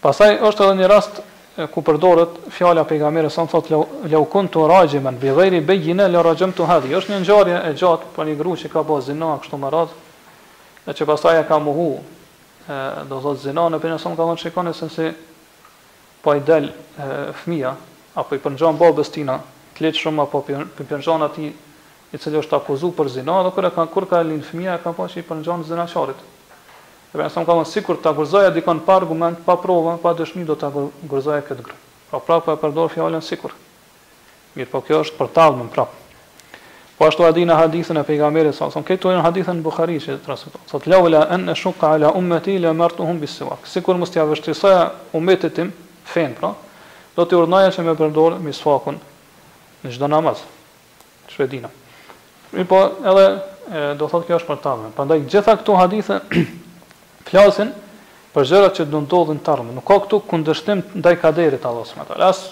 [0.05, 1.23] Pastaj është edhe një rast
[1.71, 6.67] ku përdoret fjala e pejgamberit sa thot la kuntu rajiman bi ghairi bayyina la rajamtu
[6.67, 9.71] hadhi është një ngjarje e gjatë për një grua që ka bërë zinë kështu më
[9.71, 9.93] radh
[10.87, 11.87] dhe që pastaj e ka mohu
[13.11, 15.07] do thot zinë në pensum ka thonë shikoni se si
[16.25, 16.67] po i dal
[16.99, 17.75] fëmia
[18.19, 19.38] apo i punjon babës tina
[19.79, 21.23] të shumë apo për punjon
[22.14, 25.23] i cili është akuzuar për zinë dhe kur ka kur ka lind fëmia ka pasi
[25.23, 25.87] punjon zinë
[27.14, 30.42] Dhe për nësëm ka dhënë, sikur të gërzoja dikon pa argument, pa prova, pa dëshmi,
[30.48, 30.70] do të
[31.12, 31.77] gërzoja këtë grë.
[32.11, 33.53] Pra po prapë po e përdojë fjallën sikur.
[34.57, 36.03] Mirë, po kjo është për talë më prapë.
[36.98, 40.16] Po ashtu adi në hadithën e pejgamberit sa nësëm këtu e në hadithën bukhari që
[40.24, 40.62] të rasëtë.
[40.70, 43.61] Sa të lawë la ala ummati le mërtu hum bisëva.
[43.66, 44.83] Sikur mështë ja vështrisoja
[45.18, 45.70] umëtit tim,
[46.07, 46.50] fen, pra,
[47.16, 48.98] do të urnaja që me përdojë misfakun
[49.87, 50.42] në çdo namaz
[52.55, 54.88] Mirë po, edhe do thotë kjo është për tamë.
[54.94, 56.20] Prandaj gjitha këto hadithe
[57.30, 57.72] plasin
[58.34, 59.76] për zërat që do ndodhin të ardhmen.
[59.78, 62.30] Nuk ka këtu kundërshtim ndaj kaderit Allahu subhanahu wa taala.
[62.30, 62.50] As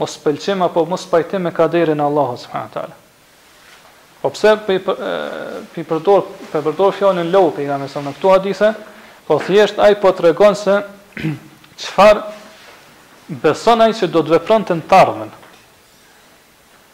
[0.00, 2.96] mos pëlqim apo mos pajtim me kaderin Allahu subhanahu wa taala.
[4.22, 4.78] Po pse pe
[5.72, 8.72] pe përdor pe përdor fjalën lov pejgamberi sa në këtu hadithe,
[9.26, 10.74] po thjesht ai po tregon se
[11.84, 15.30] çfarë beson ai se do të vepronte në të ardhmen.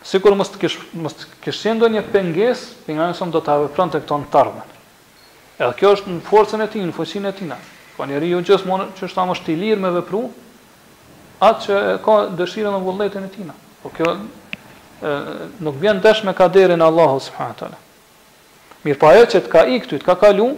[0.06, 4.28] Sikur mos të kish mos të kishin ndonjë pengesë, pejgamberi do ta vepronte këto në
[4.32, 4.75] të ardhmen.
[5.56, 7.52] Edhe kjo është në forcën e tij, në fuqinë e tij.
[7.96, 10.18] Po njeriu gjithmonë që është thamë është i lirë me vepru,
[11.48, 13.54] atë që ka dëshirën në vullnetin e tij.
[13.82, 15.14] Po kjo e,
[15.64, 17.80] nuk vjen dash me kaderin e Allahut subhanahu teala.
[18.84, 20.50] Mirë pa po ajo që të ka i këtyt, ka kalu,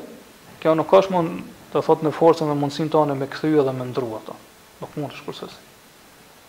[0.65, 3.87] kjo nuk është mund të thot në forcën dhe mundësin tonë me këthy dhe me
[3.93, 4.35] ndru ato.
[4.83, 5.63] Nuk mund të shkursësi.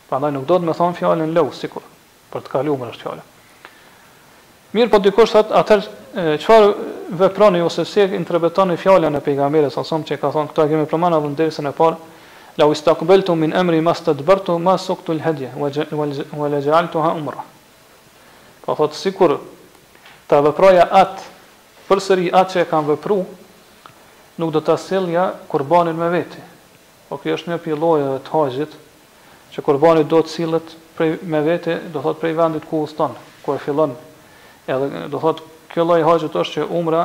[0.10, 1.86] ndaj nuk do të me thonë fjalën lëvë, sikur,
[2.34, 3.28] për të kaluar është fjallin.
[4.74, 5.82] Mirë po dikush thot atër
[6.44, 6.68] çfarë
[7.18, 11.30] veproni ose si interpretoni fjalën e pejgamberit sa që ka thonë Këta kemi përmendur edhe
[11.34, 11.96] në dersën e parë
[12.60, 17.42] la ustaqbaltu min amri mastadbartu ma suqtu alhadya wa la ja'altuha umra.
[18.62, 19.40] Po thot sikur
[20.28, 21.26] ta veproja atë
[21.90, 23.24] përsëri atë që e kam vepru,
[24.38, 26.44] nuk do ta sjellja kurbanin me vete.
[27.10, 28.78] Po kjo është një pjelloj e të haqit,
[29.50, 33.58] që qurbani do të sillet prej, me vete, do thot prej vendit ku ustan, ku
[33.58, 33.98] e fillon
[34.70, 35.42] Edhe do thot
[35.74, 37.04] kjo lloj haxhit është që umra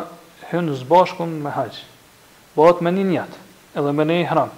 [0.51, 1.81] hyn së bashku me haxh.
[2.55, 3.39] Bëhet me një njët,
[3.81, 4.53] edhe me një hram.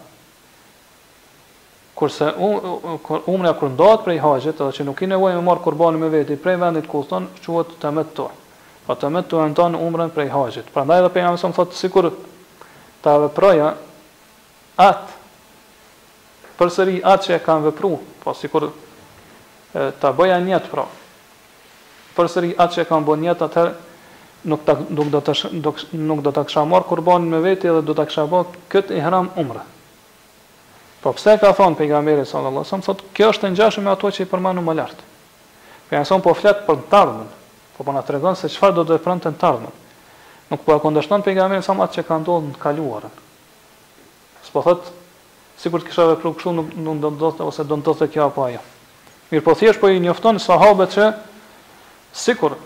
[1.96, 2.98] Kurse um,
[3.32, 6.36] umra kur ndohet prej haxhit, edhe që nuk i nevojë me marr kurbanin me veti
[6.38, 8.26] prej vendit ku thon, quhet tamattu.
[8.82, 10.74] Po pra tamattu anton umrën prej haxhit.
[10.74, 12.10] Prandaj edhe pejgamberi son thot sikur
[13.06, 13.70] ta veproja
[14.82, 18.70] atë përsëri atë që kanë vepruar, po sikur
[20.00, 20.84] ta bëja njëtë pra,
[22.16, 23.64] përsëri atë që kanë bën jetë atë
[24.52, 25.34] nuk ta nuk do ta
[26.08, 28.40] nuk do ta kisha marr kurban me vete dhe do ta kisha bë
[28.72, 29.64] kët ihram umra.
[31.02, 34.24] Po pse ka thon pejgamberi sallallahu alajhi wasallam thotë kjo është ngjashme me ato që
[34.24, 35.02] i përmanu më lart.
[35.90, 37.28] Pejgamberi po flet për tardhmën,
[37.76, 39.74] po po na tregon se çfarë do të veprante në tardhmën.
[40.50, 43.14] Nuk po e kundërshton pejgamberin sa atë që ka ndodhur në kaluarën.
[44.46, 44.90] S'po thot
[45.60, 48.44] sikur të kisha vepruar kështu nuk do të ndodhte ose do të ndodhte kjo apo
[48.46, 48.62] ajo.
[49.30, 51.06] Mirpo thjesht po i njofton sahabët që
[52.16, 52.56] sikur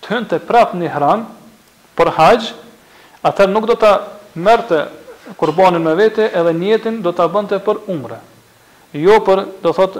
[0.00, 1.26] të hynë të prapë një hranë
[1.98, 2.50] për haqë,
[3.26, 3.90] atër nuk do të
[4.40, 4.84] merte
[5.40, 8.20] kurbanin me vete edhe njetin do të bënte për umre.
[8.96, 9.98] Jo për, do thot,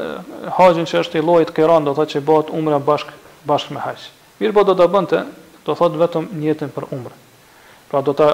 [0.56, 4.08] haqën që është i lojt këran, do thot që bëhet umre bashkë bashk me haqë.
[4.40, 5.20] Mirë po do të bënte,
[5.66, 7.14] do thot vetëm njetin për umre.
[7.90, 8.30] Pra do të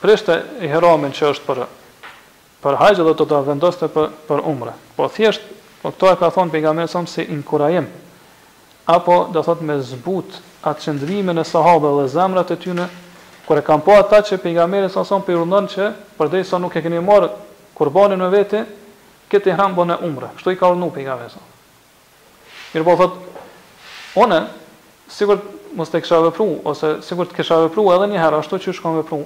[0.00, 1.62] preshte i heramin që është për
[2.60, 4.74] për haqë dhe do të vendoste për, për umre.
[4.96, 5.42] Po thjesht,
[5.80, 7.86] po këto e ka thonë për nga mesëm si inkurajim,
[8.90, 12.86] apo do thot me zbut atë qëndrimin e sahabëve dhe zemrat e tyre
[13.46, 15.86] kur e kanë pa po ata që pejgamberi sa son pe urdhon që
[16.18, 17.30] përderisa nuk e keni marr
[17.74, 18.64] kurbanin me vete
[19.30, 21.40] këtë ihram e umrë, kështu i ka urdhnu pejgamberi sa
[22.74, 23.14] mirë po thot
[24.18, 24.40] one
[25.08, 25.40] sigur
[25.78, 28.98] mos të kisha vepru ose sigur të kisha vepru edhe një herë ashtu që shkon
[29.00, 29.22] vepru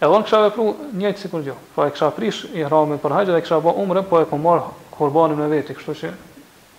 [0.00, 3.16] edhe on kisha vepru një jetë sikur jo po e kisha prish i ihramin për
[3.16, 6.12] haxh dhe kisha bë umre po e kam po marr kurbanin me vete kështu që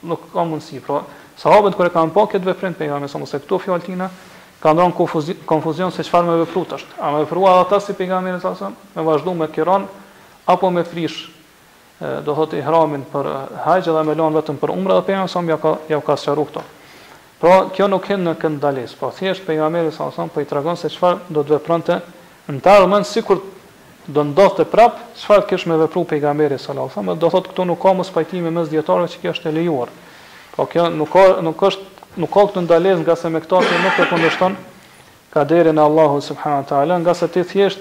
[0.09, 1.03] nuk ka mundësi pra
[1.39, 4.07] Sahabët kur e kanë pa këtë veprim pejgamberin sa mos e këtu fjaltina
[4.61, 6.97] kanë dhënë konfuzion, konfuzion se çfarë më veprut është.
[7.01, 9.87] A më veprua ata si pejgamberi sa sa më vazhdu me Kiran
[10.45, 11.31] apo me frish
[12.01, 13.29] do thotë ihramin për
[13.65, 16.45] hajj dhe më lan vetëm për umra dhe pejgamberi sa ja ka ja ka sharu
[16.45, 16.61] këto.
[17.41, 18.65] pra, kjo nuk e në kënd
[18.99, 22.01] Po thjesht pejgamberi sa sa po i tregon se çfarë do të vepronte
[22.49, 23.41] në të ardhmen sikur
[24.07, 27.81] do ndodhte prap çfarë kish me vepru pejgamberi sallallahu alajhi wasallam do thot këtu nuk
[27.81, 29.89] ka mos pajtimi mes dietarëve se kjo është e lejuar
[30.55, 33.77] Po kjo nuk ka nuk është nuk ka këtë ndalesë nga se me këto ti
[33.79, 34.57] nuk e kundëston
[35.31, 37.79] kaderin e Allahut subhanahu wa taala, nga se ti thjesht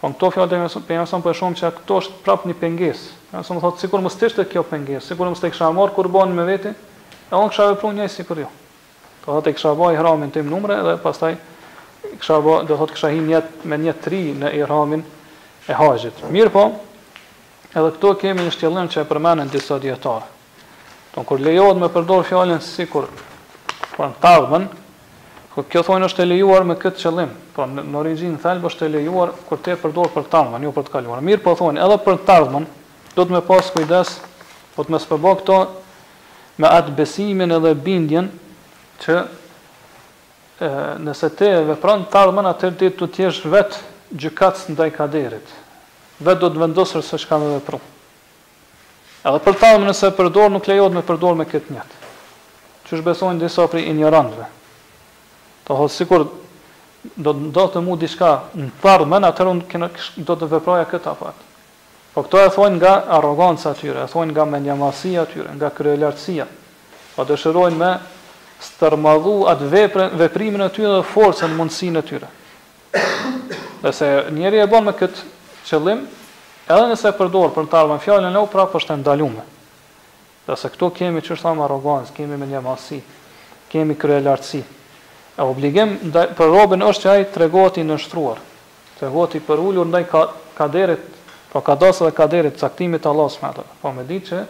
[0.00, 3.06] po këto fjalë më son për po shumë çka këto është prapë një pengesë.
[3.30, 6.34] Do të thotë sikur mos të ishte kjo pengesë, sikur mos të kisha marr kurban
[6.34, 6.74] me vete,
[7.30, 8.50] e on kisha vepruar një sikur jo.
[9.26, 10.02] Do të i kisha vaj
[10.34, 11.36] tim numre dhe pastaj
[12.18, 15.06] kisha vaj do të thotë kisha hyrë me një tri në ihramin
[15.70, 16.18] e haxhit.
[16.34, 16.66] Mirë po.
[17.72, 20.32] Edhe këto kemi një shtjellim që e përmendën disa dietarë.
[21.12, 23.04] Ton kur lejohet me përdor fjalën sikur
[23.92, 24.62] pra po tavën,
[25.52, 27.34] kur kjo thonë është e lejuar me këtë qëllim.
[27.52, 30.86] Pra në origjinë thalb është e lejuar kur ti e përdor për tavën, jo për
[30.86, 31.20] të kaluar.
[31.26, 32.64] Mirë po thonë, edhe për tavën
[33.18, 34.14] do të më pas kujdes,
[34.72, 35.58] po të më spërbo këto
[36.64, 38.30] me atë besimin edhe bindjen
[39.04, 43.84] që e, nëse ti e vepron tavën atë ti do të jesh vetë
[44.24, 45.52] gjykatës ndaj kaderit.
[46.24, 47.80] Vetë do të vendosësh se çka do të
[49.22, 51.90] Edhe për thamë nëse përdor nuk lejohet me përdor me këtë njët.
[52.88, 54.48] Që shbesojnë disa prej injorantëve.
[55.64, 56.24] Të hëtë sikur
[57.22, 59.88] do, do të mu diçka në parë men, atër unë
[60.26, 61.44] do të vepraja këtë apat.
[62.12, 66.48] Po këto e thonë nga arroganca tyre, e thonë nga menjamasia tyre, nga kryelartësia.
[67.14, 67.92] Po dëshirojnë me
[68.62, 72.28] stërmadhu atë veprën, veprimin e tyre dhe forcën, mundësin e tyre.
[73.86, 75.24] Dhe se njeri e bon me këtë
[75.70, 76.02] qëllim,
[76.70, 79.46] Edhe nëse e përdor për të ardhur fjalën e u prapë është ndaluar.
[80.46, 83.00] Dhe se këto kemi që është thamë arogans, kemi me një masi,
[83.72, 84.60] kemi kërë e lartësi.
[85.38, 85.96] E obligim
[86.38, 88.38] për robin është që ajë të regoti në nështruar,
[88.98, 90.22] të regoti për ullur ka,
[90.58, 91.04] kaderit,
[91.50, 93.66] pro kadasë dhe kaderit, caktimit Allah së metër.
[93.82, 94.40] Po me ditë që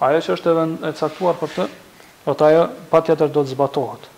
[0.00, 1.68] ajo që është edhe në caktuar për të,
[2.24, 4.08] dhe të ajo pa tjetër do të zbatohet.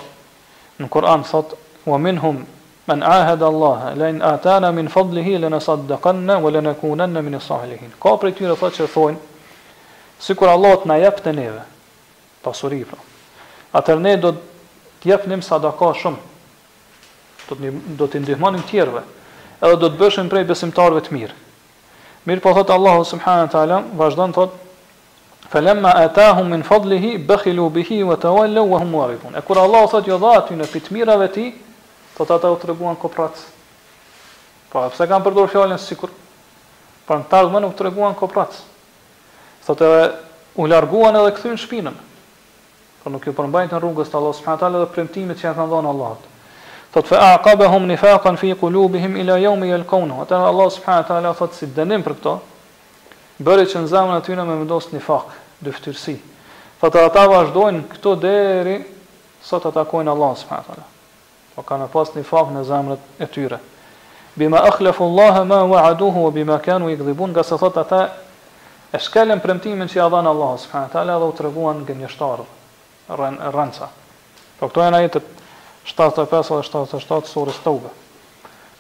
[0.84, 2.44] në Kur'an thot wa minhum
[2.84, 7.94] Men ahed Allah, lejn atana min fadlihi, lejn asaddaqanna, wa lejn akunanna min isahilihin.
[8.04, 9.40] Ka për i tyre thot që thojnë,
[10.20, 11.62] si kur Allah të na jep të neve,
[12.44, 13.00] pasuri pra,
[13.80, 14.34] atër ne do
[15.00, 16.20] të jep sadaka shumë,
[17.50, 18.22] do të do të
[18.70, 19.02] tjerëve,
[19.62, 21.36] edhe do të bëshën prej besimtarëve të mirë.
[22.28, 24.54] Mirë po thot Allahu subhanahu wa taala, vazhdon thot:
[25.52, 30.18] "Falamma ataahum min fadlihi bakhilu bihi wa tawallaw wa hum mu'ridun." Kur Allahu thot jo
[30.18, 31.54] dha aty në fitmirave ti,
[32.16, 33.36] thot ata u treguan koprac.
[34.70, 36.10] Po pse kanë përdorur fjalën sikur
[37.06, 38.56] pra, në të tallur mënu të treguan koprac.
[39.66, 40.08] Thot edhe
[40.56, 41.94] u larguan edhe kthyn shpinën.
[43.04, 45.92] Po nuk ju përmbajnë rrugës të Allahu subhanahu wa taala dhe premtimet që janë dhënë
[45.94, 46.32] Allahut.
[46.94, 50.12] Thot fa aqabahum nifaqan fi qulubihim ila yawm yalqawn.
[50.22, 52.34] Ata Allah subhanahu wa taala thot si dënim për këto.
[53.42, 55.32] Bëre që në zemrën aty na me vendos nifaq,
[55.66, 56.20] dëftyrsi.
[56.78, 58.76] Fat ata vazhdojnë këto deri
[59.42, 60.86] sa ta takojnë Allah subhanahu wa taala.
[61.58, 63.58] Po kanë pas nifaq në zemrën e tyre.
[64.38, 67.34] Bima akhlafu Allah ma wa'aduhu wa bima kanu yakdhibun.
[67.34, 68.06] Ka sa thot ata
[68.94, 72.46] e shkelën premtimin që ia dhan Allah subhanahu wa taala dhe u treguan gënjeshtar
[73.10, 73.90] rënca.
[74.62, 75.10] Po këto janë ai
[75.86, 77.92] 75 dhe 77 surës të ube.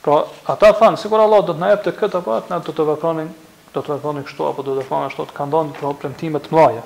[0.03, 2.85] Pra, ata thanë, sikur Allah do të na jepte këtë apo atë, na do të
[2.91, 3.29] vepronin,
[3.73, 6.83] do të vepronin kështu apo do të vepronin kështu, kanë dhënë për premtime të mëdha.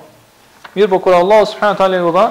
[0.74, 2.26] Mirë, por kur Allah subhanahu taala u dha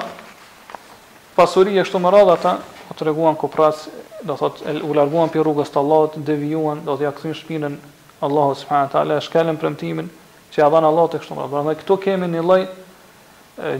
[1.36, 2.54] pasuri e kështu me radhë ata
[2.92, 3.86] u treguan kupras,
[4.24, 7.78] do thot u larguan pi rrugës të Allahut, devijuan, do të ja kthyn shpinën
[8.24, 10.08] Allahu subhanahu taala, shkelën premtimin
[10.52, 11.54] që ja dhan Allahu tek kështu me radhë.
[11.54, 12.62] Prandaj këtu kemi një lloj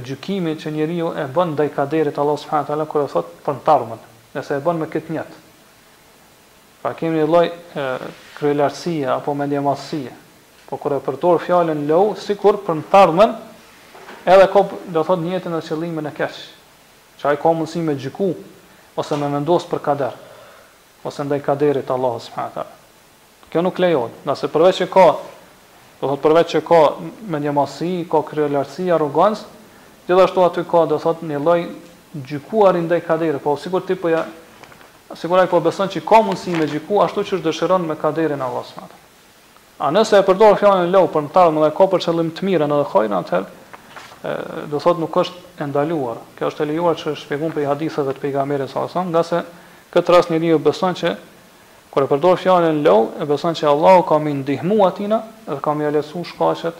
[0.02, 3.60] gjykimi që njeriu e bën ndaj kaderit Allah subhanahu wa taala kur e thot për
[3.66, 4.00] tarmën,
[4.34, 5.34] nëse e bën me këtë njët.
[6.82, 7.46] Pa kemi një lloj
[8.38, 10.12] kryelartësie apo mendjemasie.
[10.68, 13.36] Po kur e përdor fjalën low sikur për tarmën,
[14.26, 16.40] edhe ko do thot njetën jetën e qëllimin e kesh.
[17.20, 18.32] Që ai ka mundësi me gjyku
[18.98, 20.18] ose me vendos për kader
[21.06, 22.74] ose ndaj kaderit Allah subhanahu wa taala.
[23.48, 25.06] Kjo nuk lejohet, nëse përveç që ka
[26.22, 26.78] përveç që ka
[27.32, 28.20] mendjemasi, ka
[28.94, 29.46] arrogancë,
[30.08, 31.62] Gjithashtu aty ka do thot një lloj
[32.24, 34.22] gjykuar i ndaj kaderit, po sikur ti po ja
[35.12, 38.64] sikur ai po beson se ka mundësi me gjyku ashtu siç dëshiron me kaderin Allahu
[38.64, 38.96] subhanahu.
[39.78, 42.46] A nëse e përdor fjalën e lau për të thënë edhe ka për çellim të
[42.48, 43.42] mirën edhe kohën atë,
[44.72, 46.16] do thot nuk është e ndaluar.
[46.38, 50.12] Kjo është e lejuar që shpjegon për haditheve të pejgamberit sallallahu alajhi wasallam, ngase kët
[50.16, 51.14] rast njeriu beson se
[51.92, 55.60] kur e përdor fjalën e lau, e beson se Allahu ka më ndihmuat atina dhe
[55.62, 56.76] ka më lësuar shkaqet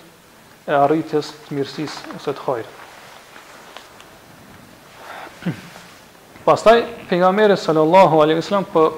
[0.67, 2.77] e arritjes të mirësisë ose të kohës.
[6.49, 8.93] Pastaj pejgamberi sallallahu alaihi wasallam po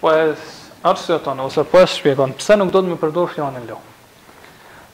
[0.00, 0.34] po e
[0.82, 3.76] arsyeton ose po e shpjegon pse nuk do të më përdor fjalën lo.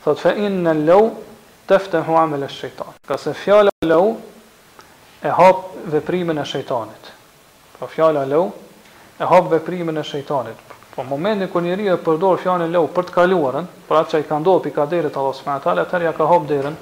[0.02, 0.96] Thot fa inna lo
[1.70, 2.98] taftahu amal ash-shaytan.
[3.06, 4.16] Ka se fjala lo
[5.22, 7.12] e hap veprimin e shejtanit.
[7.78, 8.42] Po fjala lo
[9.14, 10.58] e hap veprimin e shejtanit.
[10.94, 14.42] Po momentin kur njeriu e përdor fjalën lo për të kaluarën, për atë që ka
[14.42, 16.74] ndodhur pikë kaderit Allahu subhanahu taala, atëherë ja ka hap derën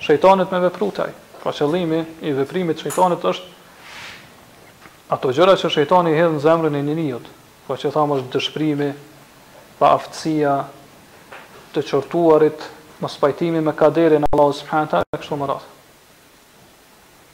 [0.00, 1.10] shejtanit me veprutaj.
[1.42, 3.60] Po qëllimi i veprimit të shejtanit është
[5.12, 7.26] ato gjëra që shejtani i hedh në zemrën e njerëzit,
[7.68, 8.86] po që thamë është dëshpërimi,
[9.78, 10.54] pa aftësia
[11.74, 12.64] të çortuarit,
[13.02, 15.66] mos pajtimi me kaderin Allah subhanahu taala kështu më radh.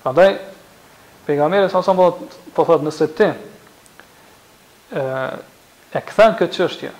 [0.02, 0.34] Prandaj
[1.28, 2.08] pejgamberi sa sa po
[2.56, 3.34] po thotë nëse ti ë
[4.98, 5.02] e,
[5.98, 6.92] e kthen këtë çështje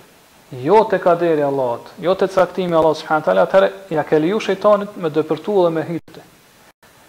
[0.64, 4.94] jo te kaderi Allahut, jo te caktimi Allah subhanahu taala, atëherë ja ke liu shejtanit
[5.02, 6.24] me dëpërtu dhe me hyjtë.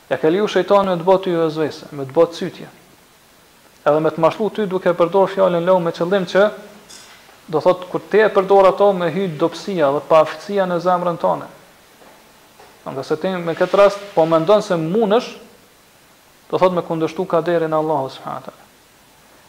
[0.09, 2.70] Ja ke liu shejtanit me të botë ju e zvese, me të botë sytje
[3.88, 6.47] edhe me të mashtru ty duke përdor fjalën lëu me qëllim që
[7.49, 11.47] do thot kur ti e përdor ato me hy dobësia dhe paaftësia në zemrën tonë.
[12.89, 15.30] Nga se ti me këtë rast po mendon se munësh,
[16.51, 18.67] do thot me kundërshtu kaderin Allahu subhanahu taala.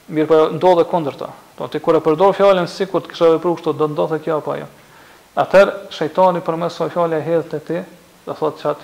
[0.08, 1.28] Mirë po ndodhe ta.
[1.58, 4.52] Do ti kur e përdor fjalën sikur të kisha vepruar kështu do ndodhte kjo apo
[4.54, 4.68] ajo.
[5.34, 7.78] Atëherë shejtani përmes fjallin e hedh te ti,
[8.26, 8.80] do thot çat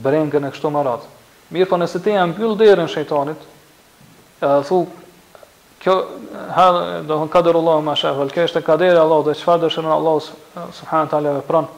[0.02, 1.04] brengën e kështu marat.
[1.52, 3.42] Mirë po nëse ti e mbyll derën shëjtanit,
[4.42, 4.92] e dhe thuk,
[5.84, 5.96] kjo,
[6.56, 6.66] ha,
[7.06, 10.30] do hënë kaderu Allah, ma shëfë, lëke është kadër Allah, dhe qëfar dëshënë Allah,
[10.80, 11.68] subhanë talë vepron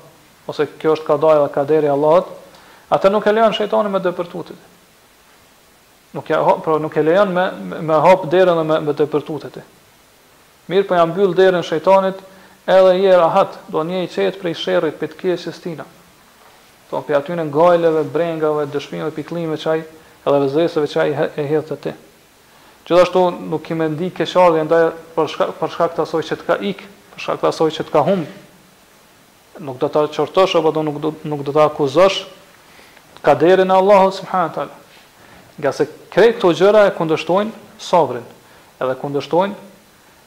[0.49, 2.31] ose kjo është kadaj dhe kaderi Allah,
[2.95, 4.67] atër nuk e lejanë shëjtanit me dëpërtutit.
[6.17, 9.59] Nuk e, pra, nuk e lejanë me, me hapë derën dhe me, me dëpërtutit.
[10.69, 12.25] Mirë po jam byll derën shëjtanit,
[12.69, 15.87] Edhe një rahat, do një çet prej sherrit pe të kësës tina.
[16.91, 19.81] Do pe aty në gajleve, brengave, dëshmive, pikllime çaj,
[20.29, 21.95] edhe vezëseve çaj e hedhë te.
[22.85, 23.23] Gjithashtu
[23.55, 24.83] nuk i mendi ke shardhë ndaj
[25.17, 27.89] për shkak për shkak të asoj që të ka ik, për shkak të asoj që
[27.89, 28.29] të ka humb.
[29.65, 32.21] Nuk do ta çortosh apo do nuk do nuk do ta akuzosh
[33.25, 34.77] kaderin e Allahut subhanahu taala.
[35.57, 38.29] Nga se krejt këto gjëra e kundërshtojnë sovrin,
[38.77, 39.61] edhe kundërshtojnë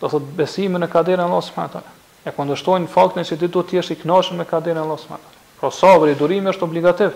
[0.02, 3.48] do të thotë besimin në kaderin e Allahut subhanahu taala e kundështojnë faktin se ti
[3.50, 5.60] duhet të jesh i kënaqur me kaderin e Allahut subhanallahu taala.
[5.62, 7.12] Pra sabri durimi është obligativ.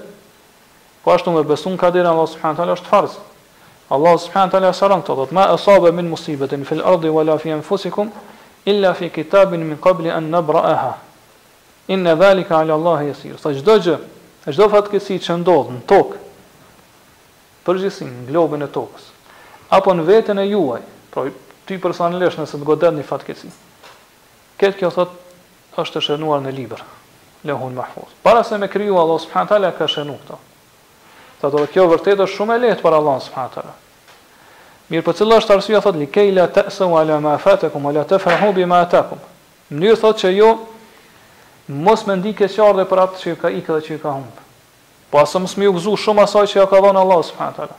[1.04, 3.18] Po ashtu me besun kaderin e Allahut subhanallahu taala është farz.
[3.90, 8.12] Allah subhanallahu taala sallon këto, thotë: "Ma asaba min musibatin fil ardi wala fi anfusikum
[8.66, 10.98] illa fi kitabin min qabli an nabraha."
[11.88, 13.38] Inna zalika ala Allah yasir.
[13.38, 13.98] Sa çdo gjë,
[14.54, 16.18] çdo fatkesi që ndodh në tokë,
[17.66, 19.04] përgjithsin në globin e tokës
[19.70, 20.80] apo në veten e juaj,
[21.12, 21.26] pra
[21.66, 23.50] ty personalisht nëse të godet një fatkeqësi,
[24.60, 25.16] Këtë kjo thot
[25.82, 26.82] është të shënuar në liber
[27.48, 30.38] Lohun Mahfuz Para se me kryu Allah subhanahu taala ka shënu këto
[31.42, 33.74] Tha do dhe kjo vërtet është shumë e lehtë Para Allah subhanahu taala.
[34.90, 38.06] Mirë për cilë është arsyeja arsia thot Likej la të ësëm ala ma fatakum Ala
[38.08, 39.20] të fërhubi ma atakum
[39.76, 40.52] Mënyrë thot që jo
[41.90, 44.48] Mos me ndi ke qarë për atë që i ka ikë dhe që ka humbë
[45.12, 47.62] Po asë mos me u gëzu shumë asaj që ja jo ka dhënë Allah subhanët
[47.68, 47.78] ala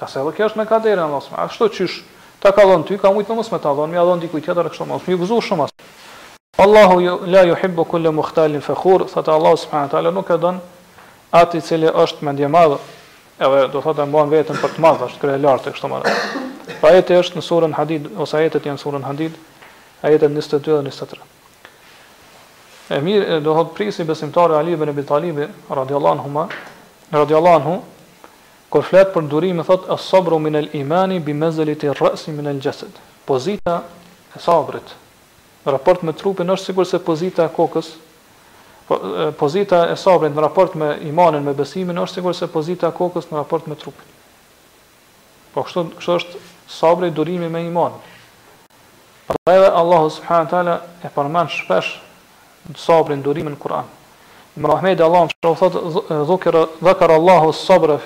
[0.00, 1.92] Ka se kjo është me kaderën Allah subhanët ala
[2.40, 4.40] Ta ka dhënë ty, ka mujtë në mos me ta dhënë, mi a dhënë dikuj
[4.46, 5.74] tjetër, kështë mas, ju gëzu shumë as.
[6.64, 10.80] Allahu la ju hibbo kulle muhtalin fëkhur, thëtë Allahu taala nuk e dhënë
[11.40, 12.78] ati cili është me madhë,
[13.44, 16.22] edhe do të e mbohen vetën për të madhë, është kërë e lartë, kështë mas.
[16.80, 19.36] Pa jetë është në surën hadid, ose ajetet janë surën hadid,
[20.04, 21.20] ajetet 22 dhe 23.
[22.88, 26.48] E do thëtë prisi besimtarë Ali ibn Ebi Talibi, radiallahu ma,
[27.12, 27.78] radiallahu,
[28.70, 32.94] kur flet për durimin thot as-sabru min al-imani bi mazalati ar-ra's min al-jasad.
[33.26, 33.80] Pozita
[34.36, 34.92] e sabrit
[35.66, 37.88] në raport me trupin është sigurisht se pozita e kokës
[38.88, 38.96] po,
[39.38, 43.26] pozita e sabrit në raport me imanin, me besimin është sigurisht se pozita e kokës
[43.32, 44.14] në raport me trupin.
[45.54, 47.96] Po kështu kështu është sabri durimi me iman.
[49.26, 51.88] Pastaj edhe Allahu subhanahu taala e përmend shpesh
[52.78, 53.88] sabrin durimin Kur'an.
[54.54, 57.98] Me Muhamedi Allahu shoqë thotë dhukira dhakar Allahu sabra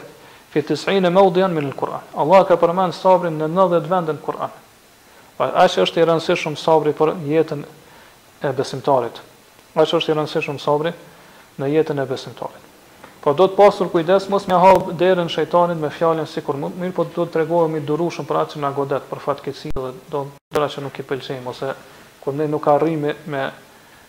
[0.54, 2.04] fi të sëjnë e maudhë janë minë në Kur'an.
[2.16, 4.52] Allah ka përmen sabrin në nëdhet vendën Kur'an.
[5.34, 7.64] Pa ashtë është i rëndësishëm sabri për jetën
[8.46, 9.18] e besimtarit.
[9.74, 10.92] Ashtë është i rëndësishëm sabri
[11.58, 12.70] në jetën e besimtarit.
[13.24, 16.92] Po do të pasur kujdes mos më hap derën shejtanit me fjalën sikur më mirë,
[16.94, 20.68] po do të tregohemi durushëm për atë që na godet për fatkeqësi dhe do dora
[20.68, 21.70] që nuk i pëlqejmë ose
[22.20, 23.46] kur ne nuk arrijmë me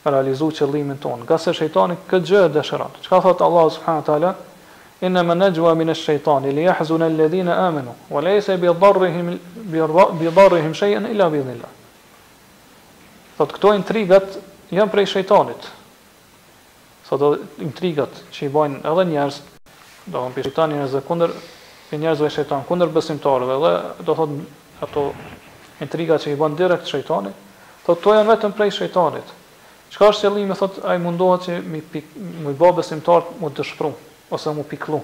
[0.05, 1.25] realizuar qëllimin tonë.
[1.31, 2.99] Gjasë shejtani këtë gjë e dëshiron.
[3.07, 4.33] Çka thot Allah subhanahu wa taala?
[5.01, 9.39] inna ma najwa min ash-shaytan li yahzuna alladhina amanu wa laysa bi darrihim
[10.19, 11.71] bi darrihim shay'an illa bi dhillah.
[13.37, 14.37] Sot këto intrigat
[14.71, 15.67] janë prej shejtanit.
[17.03, 19.39] Sot intrigat që i bajnë edhe njerëz,
[20.07, 21.33] do të thonë shejtani në zakundër,
[21.91, 23.71] e njerëz ve shejtan kundër besimtarëve dhe
[24.07, 24.37] do thot
[24.85, 25.09] ato
[25.83, 27.33] intrigat që i bën direkt shejtani,
[27.85, 29.27] thot to janë vetëm prej shejtanit.
[29.91, 34.49] Çka është qëllimi thot ai mundohet që mi pik, mi bë besimtar të dëshpërojë ose
[34.55, 35.01] më piklu.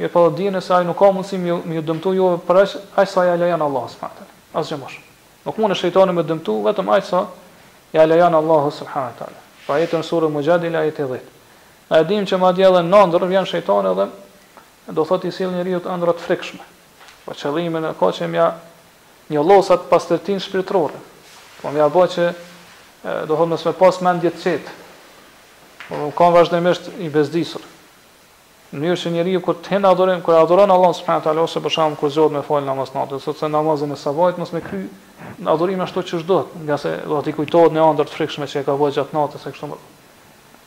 [0.00, 2.72] Jo po dinë se ai nuk ka mundësi më më dëmtu juve jo për aq
[2.96, 4.28] aq sa ja lejon Allahu subhanahu.
[4.54, 4.98] As gjë mosh.
[5.46, 7.26] Nuk mund e shejtani me dëmtu vetëm aq sa
[7.92, 9.38] ja lejon Allahu subhanahu taala.
[9.66, 11.30] Pa jetën surë më gjadi la jetë e dhejtë.
[11.90, 14.06] Në e dim që ma dje dhe në ndërë, vjenë shëjtonë edhe,
[14.96, 16.64] do thot i silë një rjutë ndërët frikshme.
[17.24, 18.48] Po qëllime në ka që mja
[19.30, 20.98] një losat pas të shpirtrore.
[21.62, 22.26] Po mja bo që
[23.28, 24.72] do thot nësë me pas me ndjetë qetë.
[25.86, 27.60] Po më kam vazhdemisht i bezdisur.
[28.72, 31.72] Në mënyrë që njeriu kur të hen adhurim, kur adhuron Allahun subhanahu teala ose për
[31.74, 34.78] shkakun kur zot me fal namaz natë, ose se namazin e sabahit mos me kry
[35.52, 38.62] adhurim ashtu si çdo, nga se do ti kujtohet në ëndër të frikshme që e
[38.70, 39.78] ka vuajt gjatë natës se kështu.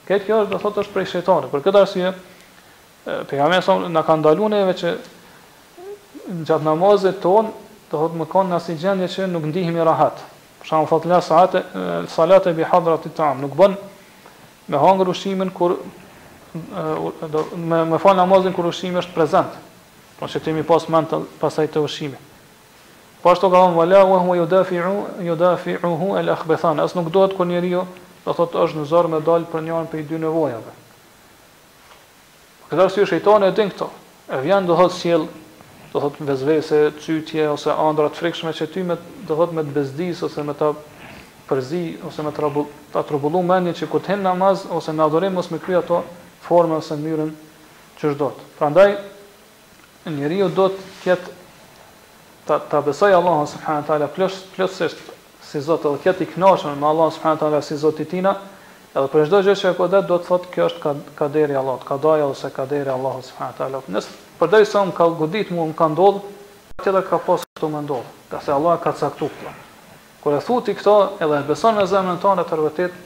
[0.06, 1.50] Këtë kjo do thotë është prej shejtanit.
[1.56, 2.14] Për këtë arsye
[3.32, 4.94] pejgamberi sa na ka ndaluar neve që
[6.46, 7.50] gjat namazit ton
[7.90, 10.22] do të më kanë në asnjë gjendje që nuk ndihemi rahat.
[10.62, 11.58] Për shkakun fatlla sa'at
[12.14, 13.74] salate e bi hadratit tam, nuk bën
[14.74, 15.80] me hangër ushimin kur
[16.56, 19.52] do me me fal namazin kur ushimi është prezant.
[20.20, 22.20] Po se kemi pas mend pasaj të ushimit.
[23.22, 26.80] Po ashtu ka thonë wala wa huwa yudafi'u yudafi'uhu al-akhbathan.
[26.80, 27.84] As nuk duhet kur njeriu
[28.26, 30.74] do thot është në zor me dal për njërin për i dy nevojave.
[32.70, 33.90] këtë si shejtani e din këto.
[34.32, 35.28] E vjen do thot sjell
[35.92, 38.98] do thot vezvese, çytje ose ëndra të frikshme që ty me
[39.28, 40.72] do thot me bezdis ose me ta
[41.50, 45.78] përzi ose me ta trubullu mendjen që kur të namaz ose na mos me kry
[45.78, 46.04] ato
[46.46, 47.32] formën ose mënyrën
[48.00, 48.42] që është dot.
[48.60, 48.94] Prandaj
[50.16, 51.34] njeriu do të ketë
[52.46, 55.00] ta, ta besoj Allahun subhanahu wa taala plus plusisht
[55.46, 58.36] si Zot edhe ketë i kënaqur me Allahun subhanahu wa taala si Zoti tina,
[58.94, 61.88] edhe për çdo gjë që ka dhënë do të thotë kjo është kaderi i Allahut,
[61.88, 63.82] kadaja ose kaderi i Allahut subhanahu wa taala.
[63.94, 66.22] Nëse përdoj sa më ka godit mua më ka ndodh,
[66.80, 68.10] atë edhe ka pasur këto më ndodh.
[68.32, 69.56] Ka Allah ka caktuar këtë.
[70.24, 72.98] Kur e thuti këto, edhe e beson me zemrën tonë të vërtet,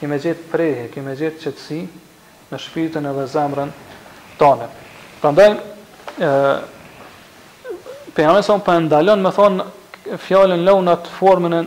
[0.00, 1.80] kemë gjetë prehje, kemë gjetë qetësi,
[2.52, 3.72] në shpirtën edhe zemrën
[4.40, 4.68] tonë.
[5.22, 5.52] Prandaj
[6.20, 6.60] ë
[8.12, 9.54] Pejgamberi për pa po ndalon me thon
[10.26, 11.62] fjalën atë formën e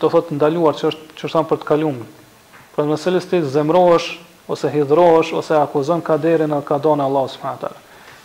[0.00, 2.00] do thotë ndaluar që është që është për të kaluar.
[2.74, 4.08] Për të mëselës ti zemrohesh
[4.50, 7.78] ose hidhrohesh ose akuzon kaderin ose kadon Allah subhanahu taala.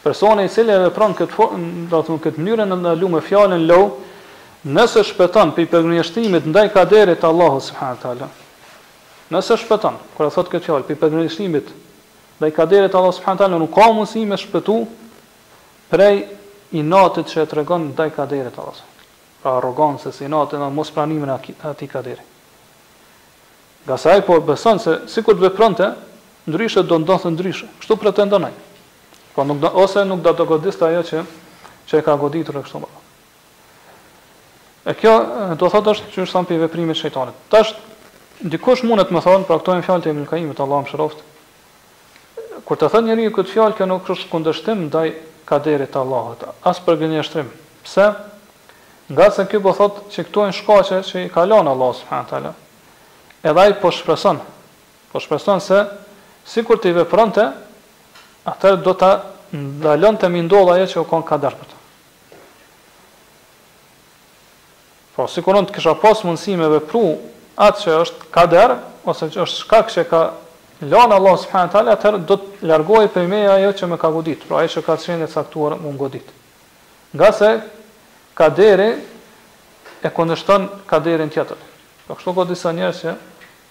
[0.04, 1.48] Personi i cili vepron këtë
[1.94, 3.92] do të thonë këtë mënyrë në ndaluar me fjalën low,
[4.74, 8.32] nëse shpëton për pëngjeshtimit ndaj kaderit Allahu subhanahu taala,
[9.34, 11.18] Nëse shpëton, kur e thot këtë fjalë për
[12.44, 14.74] dhe i kaderit Allah subhanahu taala nuk ka mundësi me shpëtu
[15.92, 16.18] prej
[16.76, 18.80] inatit që e tregon ndaj kaderit Allah.
[19.40, 21.36] Pra arrogancës si inatit në mos pranimin e
[21.70, 22.26] atij kaderit.
[23.88, 25.88] Nga po beson se sikur të vepronte,
[26.50, 27.70] ndryshe do ndodhte ndryshe.
[27.80, 28.52] Kështu pretendon ai.
[29.36, 31.24] Po nuk do ose nuk do të godiste ajo që
[31.88, 32.82] që e ka goditur kështu.
[34.90, 35.14] E kjo
[35.56, 37.38] do thotë është që është thamë për veprimit shejtanit.
[37.52, 37.72] Tash
[38.42, 41.20] Ndikush mund të më thon, pra këto janë fjalët e Ibn Allahu më shëroft.
[42.66, 45.08] Kur të thënë njeriu këtë fjalë kjo nuk është kundërshtim ndaj
[45.46, 47.50] kaderit të Allahut, as për gënjeshtrim.
[47.86, 48.06] Pse?
[49.14, 52.30] Nga se kjo po thotë që këto janë shkaqe që i kalonë Allah Allahu subhanahu
[52.30, 52.54] teala.
[53.44, 54.40] Edhe ai po shpreson.
[55.12, 55.84] Po shpreson se
[56.54, 57.46] sikur të vepronte,
[58.50, 59.12] atë do ta
[59.54, 61.54] ndalonte të ndoll ajo që u ka kader.
[65.14, 67.04] Po sikur on të kisha pas mundësi me vepru
[67.56, 68.74] atë që është kader,
[69.06, 70.22] ose që është shkak që ka
[70.90, 74.46] lanë Allah subhanë talë, atër do të lërgoj për meja ajo që me ka godit,
[74.48, 76.32] pra ajo që ka të shenë e caktuar mund godit.
[77.14, 77.52] Nga se
[78.36, 78.90] kaderi
[80.04, 81.58] e kondështon kaderin tjetër.
[82.08, 83.14] po kështu ka disa njerë që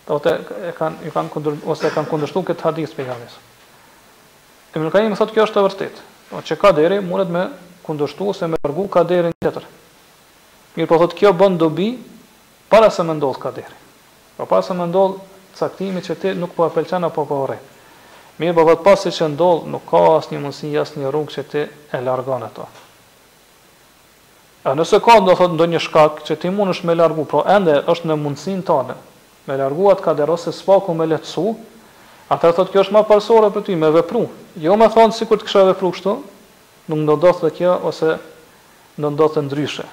[0.08, 0.32] të
[0.68, 3.38] e kanë, ose e kanë kondështu këtë hadis për jamesë.
[4.74, 5.96] E më nukajim e thotë kjo është të vërtit,
[6.30, 7.42] pra po që kaderi mundet me
[7.84, 9.66] kondështu ose me largu kaderin tjetër.
[10.76, 11.90] Mirë po thotë kjo bën dobi
[12.72, 13.76] para se më ndodh kaderi.
[14.40, 15.20] pa po para se më ndodh
[15.60, 17.60] caktimi që ti nuk po e pëlqen apo po urrej.
[18.40, 21.98] Mirë, po vetë pasi që ndodh, nuk ka asnjë mundësi, asnjë rrugë që ti e
[22.00, 22.64] largon ato.
[24.64, 28.08] A nëse ka do thotë ndonjë shkak që ti mundesh me largu, po ende është
[28.08, 28.96] në mundsinë tënde.
[29.46, 30.50] Me largu atë kader ose
[30.86, 31.44] ku me lehtësu,
[32.32, 34.24] atë thot kjo është më parsorë për ty me vepru.
[34.56, 36.12] Jo më thon sikur të kisha vepru kështu,
[36.88, 38.16] nuk do të kjo ose
[38.96, 39.84] do të ndryshe.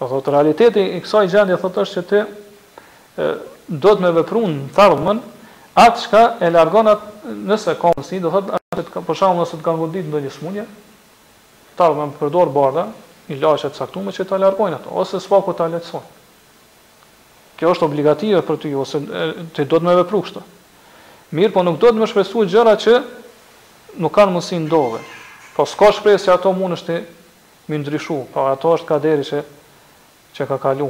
[0.00, 4.54] Të po thot, realiteti i kësaj gjendje thot është që ti do të me veprun
[4.62, 5.18] në tardhmen,
[5.76, 9.66] atë çka e largon atë nëse ka mësi, do thot, atë të, për nëse të
[9.66, 10.64] kanë vëndit në një smunje,
[11.76, 12.86] tardhme më barda,
[13.30, 16.10] i lashe të saktume që të largojnë atë, ose s'fa ku të aletësojnë.
[17.60, 19.02] Kjo është obligative për ty, ose
[19.52, 20.42] ti do të me vepru kështë.
[21.36, 22.96] Mirë, po nuk do të me shpesu gjëra që
[24.00, 25.04] nuk kanë mësi ndove.
[25.54, 27.00] Po s'ka shpresë ato mund është të
[27.70, 29.44] më ndryshu, po ato është ka deri që
[30.40, 30.88] që ka kalu.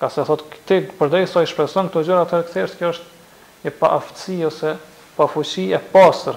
[0.00, 3.72] Ka se thot, këti përdej sa i shpreson këto gjëra, atër këthesht kjo është e
[3.76, 4.74] pa aftësi ose
[5.16, 6.36] pa fuqi e pasër.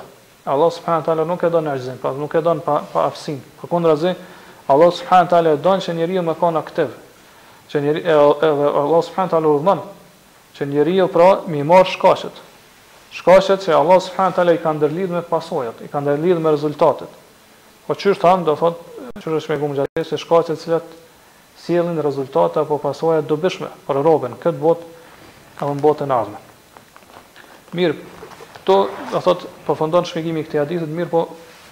[0.52, 3.06] Allah subhanë talë nuk e do në gjëzim, pa nuk e do në pa, pa
[3.10, 3.38] aftësin.
[3.62, 4.12] Për kundë razi,
[4.72, 6.92] Allah subhanë talë e do që njëri me konë aktiv.
[7.72, 9.84] Që njëri, e, e, dhe Allah subhanë talë urdhën,
[10.58, 12.42] që njëri ju pra mi marë shkashet.
[13.14, 17.16] Shkashet që Allah subhanë talë i ka ndërlid me pasojat, i ka ndërlid me rezultatet.
[17.88, 18.92] Po që është thamë, do thotë,
[19.24, 21.00] që është me gumë gjatë, se shkashet cilat
[21.66, 24.90] sjellin rezultate apo pasoja të dobishme për robën këtë botë
[25.64, 26.42] apo në botën e ardhme.
[27.78, 27.96] Mirë,
[28.68, 28.76] to
[29.12, 31.24] do thot përfundon shpjegimi këtij hadithi, mirë po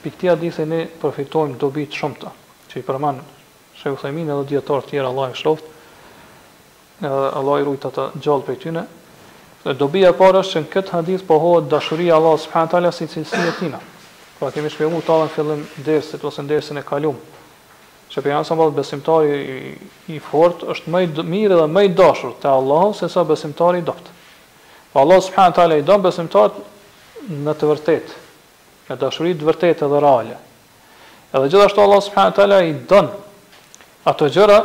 [0.05, 2.31] pikë këtij hadithi ne përfitojmë dobi të shumta,
[2.71, 3.21] që i përmend
[3.81, 5.65] Shehu Themin edhe dietar të tjerë Allah e shoft.
[7.01, 8.83] Ë Allah i rujt ata gjallë prej tyre.
[9.65, 13.07] Dhe dobi e parë është që në këtë hadith pohohet dashuria Allah subhanahu taala si
[13.09, 13.77] cilësia e tij.
[14.39, 17.17] Pra kemi shpjeguar tallën fillim dersit ose ndersën e kaluar
[18.11, 19.59] që për janë sëmbat besimtari i,
[20.17, 23.79] i fort, është më i mirë dhe më i dashur të Allah, se sa besimtari
[23.81, 24.15] i doptë.
[24.91, 26.57] Po Allah subhanahu Tala i don besimtarët
[27.31, 28.17] në të vërtetë,
[28.89, 30.35] në dashurit të vërtetë dhe reale.
[31.31, 33.07] Edhe gjithashtu Allah subhanahu Tala i don
[34.11, 34.57] ato gjëra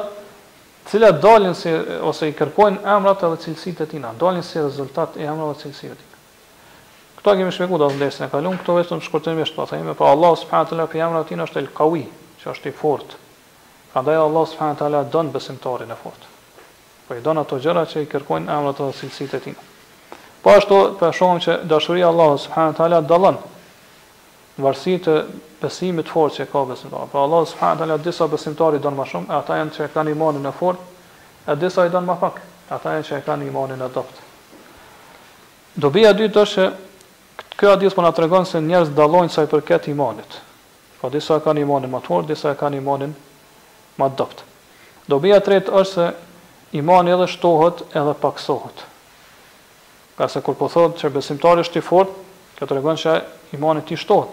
[0.90, 1.70] cila dalin si
[2.08, 5.92] ose i kërkojnë emrat edhe cilësitë e tina, dalin si rezultat e emrat dhe cilësit
[5.92, 6.24] e tina.
[7.20, 10.72] Kto kemi shpjeguar të dersën e kaluar, këto vetëm shkurtimisht po themi, po Allah subhanahu
[10.72, 12.02] taala për emrat e tina është el-Qawi,
[12.42, 13.22] që është i fortë.
[13.96, 16.18] Prandaj Allah subhanahu wa taala don besimtarin e fort.
[17.08, 19.54] Po i don ato gjëra që i kërkojnë emrat ose cilësitë e tij.
[20.44, 23.38] Po ashtu po shohim që dashuria e Allah subhanahu wa taala dallon
[24.60, 25.14] varësi të
[25.62, 27.06] besimit të fortë që ka besimtari.
[27.08, 30.12] Po pra Allah subhanahu wa taala disa besimtarë don më shumë, ata janë që kanë
[30.12, 30.78] imanin e fort,
[31.48, 34.20] e disa i don më pak, ata janë që kanë imanin e dobët.
[35.74, 36.68] Dobija e dytë është
[37.56, 40.42] kjo hadith po na tregon se njerëz dallojnë sa i përket imanit.
[41.00, 43.16] Po disa kanë imanin më të fort, disa e kanë imanin
[43.96, 44.44] ma dopt.
[45.10, 48.84] Dobija tretë është se imani edhe shtohet edhe paksohet.
[50.18, 52.12] Ka se kur po thotë që besimtari është i fort,
[52.56, 53.16] kjo të regon që
[53.56, 54.32] imani ti shtohet.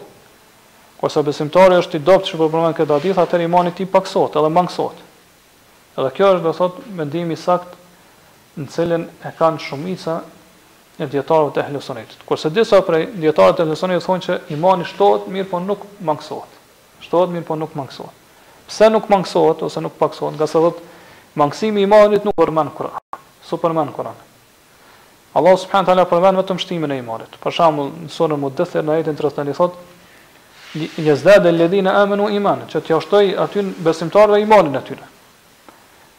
[1.00, 4.52] Kërsa besimtari është i dopt që përpërmën po këtë adith, atër imani ti paksohet edhe
[4.56, 5.02] mangësohet.
[6.00, 7.76] Edhe kjo është dhe thotë mendimi sakt
[8.58, 10.22] në cilin e kanë shumica
[11.02, 12.24] e djetarëve të ehlusonitit.
[12.30, 16.58] Kërse disa prej djetarëve të ehlusonitit thonë që imani shtohet mirë po nuk mangësohet.
[17.04, 18.20] Shtohet mirë po nuk mangësohet.
[18.70, 20.36] Pse nuk mangësohet ose nuk paksohet?
[20.38, 20.78] Nga sa thot,
[21.40, 23.04] mangësimi i imanit nuk përmen Kur'an.
[23.44, 24.16] Su përmen Kur'an.
[25.36, 27.36] Allah subhanahu taala përmend vetëm shtimin e imanit.
[27.44, 32.82] Për shembull, në sonë mudhëthër në ajetin 30 thotë, thot, "Yazdadu alladhina amanu imanan", që
[32.86, 34.98] t'i ashtoj aty besimtarve imanin aty.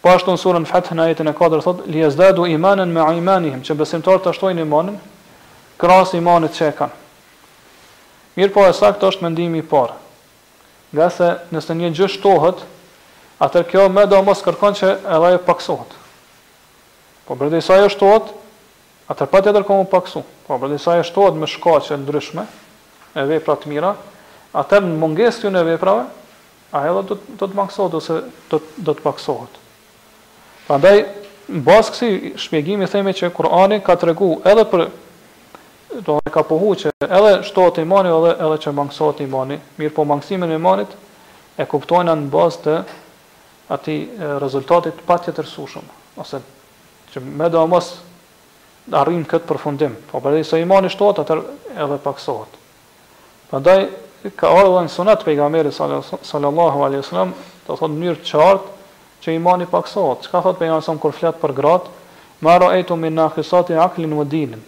[0.03, 3.63] Po ashtu në surën Fath në ajetin e 4 thotë "Li yazdadu imanan ma imanihim",
[3.63, 4.99] që besimtarët të ashtojnë imanin
[5.79, 6.97] krahas imanit që kanë.
[8.37, 9.95] Mirpo sakt është mendimi i parë
[10.95, 12.63] nga se nëse një gjë shtohet,
[13.43, 15.95] atër kjo me do mos kërkon që edhe e paksohet.
[17.27, 18.31] Po bërë sa isa e shtohet,
[19.11, 20.25] atër pa tjetër komu paksu.
[20.47, 22.47] Po bërë sa isa e shtohet me shkaqe ndryshme,
[23.19, 23.95] e vepra të mira,
[24.55, 26.07] atër në munges të në veprave,
[26.75, 29.61] a edhe do, do të maksohet, ose do, do të paksohet.
[30.69, 31.05] Prandaj
[31.53, 32.09] në basë kësi
[32.41, 34.87] shpjegimi, themi që Kurani ka të regu edhe për
[36.03, 39.59] do të ka pohu që edhe shtohet imani edhe edhe që mangësohet imani.
[39.79, 40.95] Mirë po mangësimin i imanit
[41.61, 42.77] e kuptojnë në bazë të
[43.75, 44.01] atij
[44.43, 45.87] rezultatit patjetërsueshëm
[46.21, 46.41] ose
[47.15, 47.93] që më do mos
[48.93, 49.95] arrim këtë përfundim.
[50.11, 51.39] Po për sa imani shtohet atë
[51.87, 52.59] edhe paksohet.
[53.51, 53.81] Prandaj
[54.41, 59.35] ka ardhur në sunet pejgamberit sallallahu alaihi wasallam të thotë në mënyrë të qartë që
[59.39, 60.27] imani paksohet.
[60.27, 61.91] Çka thot pejgamberi kur flet për gratë?
[62.45, 64.65] Maro ejtu min naqisati aqlin vë dinin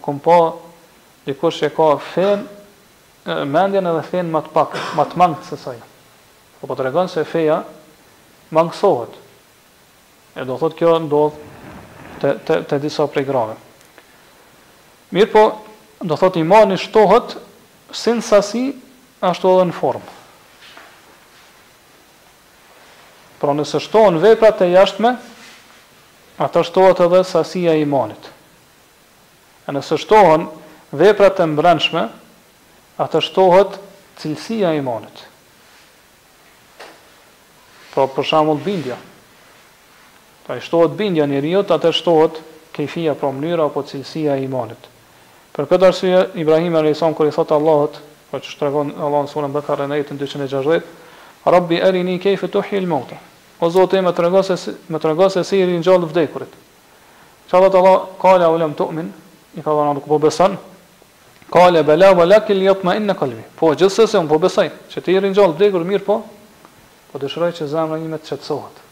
[0.00, 0.58] nuk po kom pa po,
[1.26, 2.44] dikush që ka fen
[3.50, 5.74] mendjen edhe fen më të pak, më të mangët se sa.
[6.60, 7.58] Po po tregon se feja
[8.50, 9.16] mangësohet.
[10.38, 11.34] E do thotë kjo ndodh
[12.20, 13.56] te te te disa prej grave.
[15.10, 15.42] Mirë po,
[16.04, 17.36] do thotë imani shtohet
[17.96, 18.68] sin sasi
[19.24, 20.14] ashtu edhe në formë.
[23.38, 25.12] Pra nëse shtohen veprat e jashtme,
[26.42, 28.34] ato shtohet edhe sasia e imanit.
[29.68, 30.46] E nëse shtohen
[30.96, 32.02] veprat e mbrëmshme,
[33.04, 33.74] atë shtohet
[34.18, 35.18] cilësia e imanit.
[37.92, 38.96] Pra për shembull bindja.
[40.46, 42.40] Pra i shtohet bindja njeriu, atë shtohet
[42.72, 44.88] kefia pra mënyra apo cilësia e imanit.
[45.52, 48.00] Për këtë arsye Ibrahim alayhissalam kur i thotë Allahut,
[48.30, 50.92] po që shtregon Allahu në surën Bekare në jetën 260,
[51.48, 53.18] Rabbi arini kayfa tuhi al-mauta.
[53.60, 54.56] O Zoti më tregon se
[54.94, 56.52] më tregon se si i ngjall vdekurit.
[57.48, 59.08] Çfarë thot Allah, qala ulam tu'min,
[59.58, 60.56] i ka thënë apo po beson?
[61.50, 63.42] Kale bela walakin yatma inna qalbi.
[63.56, 66.18] Po gjithsesi un po besoj që ti rrin gjallë vdekur mirë po.
[67.08, 68.82] Po dëshiroj që zemra ime të qetësohet.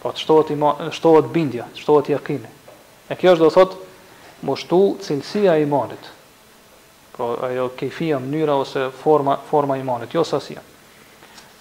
[0.00, 0.58] Po të shtohet i
[0.96, 2.48] shtohet bindja, të shtohet yakini.
[3.12, 3.76] E kjo është do thot
[4.44, 6.10] moshtu cilësia e imanit.
[7.14, 10.64] Po ajo kefia mënyra ose forma forma e imanit, jo sasia.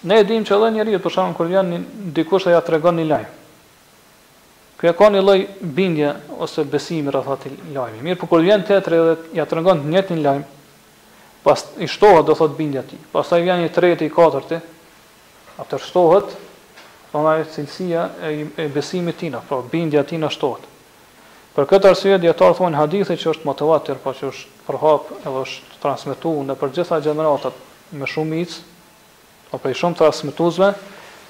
[0.08, 1.76] Ne e dim që edhe njeriu për shkakun kur vjen
[2.16, 3.32] dikush ja tregon një lajm.
[4.84, 6.10] Kjo ka një lloj bindje
[6.44, 8.02] ose besimi rreth i lajmit.
[8.04, 10.42] Mirë, por kur vjen tetri dhe ja tregon të njëjtin lajm,
[11.46, 12.98] pas i shtohet do thot bindja ti.
[13.14, 14.58] Pastaj vjen një treti, i katërti,
[15.64, 16.34] atë shtohet
[17.16, 20.68] ona e cilësia e, e besimit tina, pra bindja tina shtohet.
[21.56, 25.46] Për këtë arsye dietar thonë hadithe që është motivator, po që është për hap edhe
[25.46, 27.64] është transmetuar në për gjitha gjeneratat
[28.02, 28.60] me shumë ic,
[29.48, 30.74] apo për shumë transmetuesve,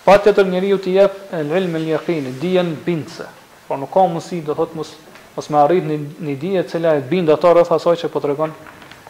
[0.09, 3.29] patjetër njeriu ti jep el ilm el yaqin, dijen bindse.
[3.73, 4.93] Po nuk ka mundësi do thot mos
[5.33, 8.19] mos me arrit një, një dije e cila e bind ato rreth asaj që po
[8.21, 8.51] tregon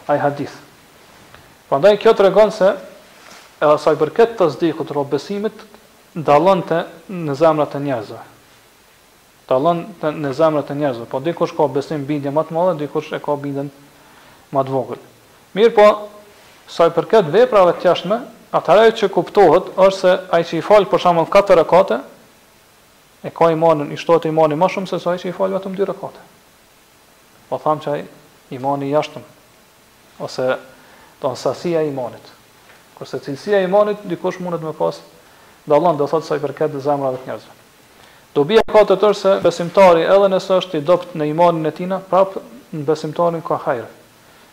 [0.07, 0.53] ai hadith.
[1.68, 2.70] Prandaj kjo tregon se
[3.59, 5.66] e asaj përket të zdikut robesimit
[6.16, 6.78] dalën të
[7.11, 8.22] në zemrat e njerëzve.
[9.51, 11.09] Dalën të në zemrat e njerëzve.
[11.11, 13.68] Po dikush ka besim bindje më të madhe, dikush e ka bindjen
[14.55, 15.03] më të vogël.
[15.59, 15.89] Mirë po,
[16.72, 18.22] sa i përket veprave të jashtme,
[18.55, 21.99] atëherë që kuptohet është se ai që i fal për shembull 4 rekate,
[23.26, 25.78] e ka imanin, i shtojt e më shumë, se sa i që i falë vetëm
[25.80, 26.19] dy rëkate.
[27.49, 27.93] Po thamë që
[28.57, 29.24] imani jashtëm,
[30.19, 30.47] ose
[31.21, 32.34] të nësasia imanit.
[32.97, 34.99] Kërse cilësia imanit, dikush mundet me pas,
[35.63, 37.55] dhe Allah dhe thotë sa i përket dhe zemra dhe të njerëzve.
[38.36, 41.71] Do bia ka të tërë se besimtari edhe nësë është i dopt në imanin e
[41.71, 42.43] tina, prapë
[42.76, 43.89] në besimtarin ka hajrë.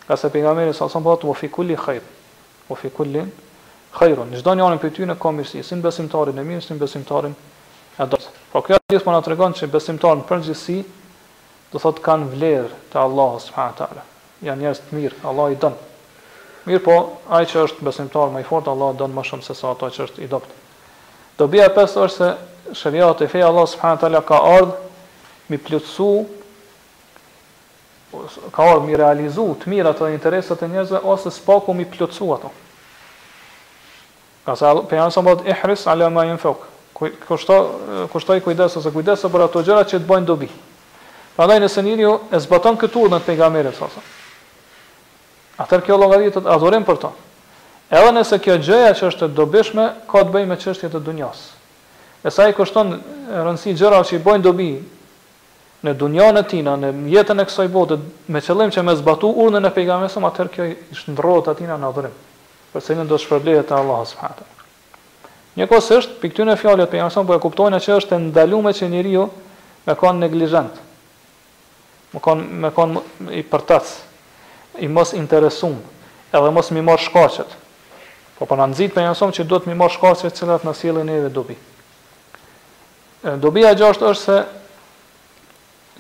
[0.07, 2.09] Ka se për nga meri sa sëmë batë, ufikulli hajrë,
[2.71, 3.31] ufikullin,
[3.91, 5.17] Kajron, një zdo një për ty në
[5.67, 7.35] si në besimtarin e mirë, si në besimtarin
[7.99, 8.07] e
[8.53, 10.79] Po kjo hadith po na tregon se besimtarët në përgjithësi
[11.71, 14.03] do thot kanë vlerë te Allahu subhanahu taala.
[14.43, 15.77] Jan njerëz të mirë, Allah i don.
[16.67, 16.97] Mirë po,
[17.31, 20.03] ai që është besimtar më i fortë, Allah don më shumë se sa ato që
[20.09, 20.57] është i dobët.
[21.39, 24.75] Do bia pesë është se sharia e fe Allah subhanahu taala ka ardh
[25.51, 26.11] mi plotsu
[28.53, 32.51] ka ardhur mi realizu të mirat dhe interesat e njerëzve ose spaku mi plotsu ato.
[34.47, 36.67] Ka sa pejgamberi thotë ihris ala ma yunfiq
[37.29, 37.81] kushto
[38.13, 40.49] kushtoi kujdes ose kujdes për ato gjëra që të bëjnë dobi.
[41.37, 44.03] Prandaj nëse njëri ju e zbaton këtë urdhë të pejgamberit sa sa.
[45.65, 47.11] Atë kjo llogari të adhurojmë për to.
[47.91, 51.41] Edhe nëse kjo gjëja që është e dobishme ka të bëjë me çështje të dunjos.
[52.25, 52.93] E sa i kushton
[53.33, 54.71] rëndsi gjëra që i bëjnë dobi
[55.81, 57.97] në dunjan e tina, në jetën e kësaj bote,
[58.29, 62.19] me qëllim që me zbatu urnën e pejgamesëm, atër kjo i shëndrojët atina në adhërim,
[62.75, 64.19] përse në do shpërblejët te Allah së
[65.59, 69.25] Njëkohësisht, pikturën e fjalës të pejgamberit po e kuptojnë që është e ndaluar që njeriu
[69.87, 70.77] me kon neglizhent.
[72.15, 72.95] Me kon me kon
[73.35, 73.89] i përtac,
[74.79, 75.75] i mos interesum,
[76.31, 77.57] edhe mos më marr shkaqet.
[78.39, 81.59] Po po na nxit pejgamberi që duhet më marr shkaqet që na sjellin neve dobi.
[83.43, 84.39] Dobia gjë është është se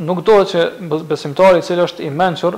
[0.06, 2.54] nuk dohet që besimtari i cili është i mençur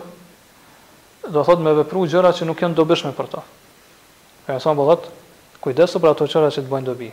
[1.25, 3.41] do thot me vepru gjëra që nuk janë dobishme për ta.
[4.45, 5.11] Pejgamberi po thotë,
[5.63, 7.09] kujdesu për ato qëra që të bëjnë dobi.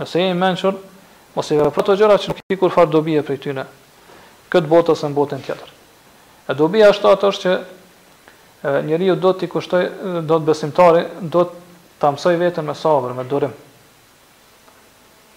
[0.00, 0.76] Nëse je i menqër,
[1.36, 3.66] mos i vepër për ato gjëra që ti kur farë dobi e prej tyne,
[4.54, 5.70] Këtë botës e në botën tjetër.
[6.48, 7.52] E dobi ashtu ato është
[8.68, 9.84] që njeriu do të kushtoj
[10.28, 11.00] do të besimtari
[11.32, 11.56] do të
[12.00, 13.50] ta mësoj veten me sabër, me durim.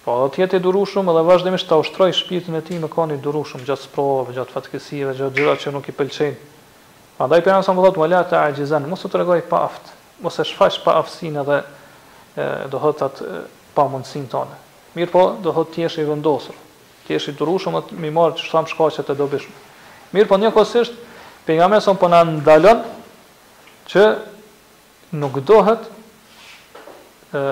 [0.05, 3.17] Po do të jetë i durueshëm dhe vazhdimisht ta ushtroj shpirtin e ti me kanë
[3.17, 6.55] i durueshëm gjatë sprovave, gjatë fatkesive, gjatë gjëra që nuk i pëlqejnë.
[7.17, 9.89] Prandaj pejgamberi sa më thotë, "Mola ta mos u tregoj pa aftë,
[10.21, 11.57] mos e shfaq pa dhe
[12.71, 13.41] do thot atë
[13.75, 14.57] pa mundësin tonë.
[14.97, 16.55] Mirë po, do thot t'jesh i vendosur,
[17.07, 19.47] t'jesh i durushëm, atë mi marë që shtam shkaqet të dobish.
[20.13, 20.97] Mirë po, një kosisht,
[21.47, 22.81] për nga me sonë po në ndalon,
[23.89, 24.05] që
[25.17, 25.85] nuk dohet
[27.33, 27.43] ë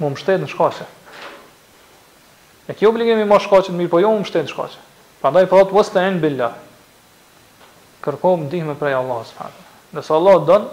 [0.00, 0.86] më mbështet në shkaqe.
[2.68, 4.80] E kjo obligim i marë shkaqet, mirë po jo më mbështet në shkaqet.
[5.20, 6.52] Pra ndaj për po atë, vës të enë billa,
[8.04, 9.36] kërko më prej Allah,
[9.96, 10.72] nësë Allah dënë,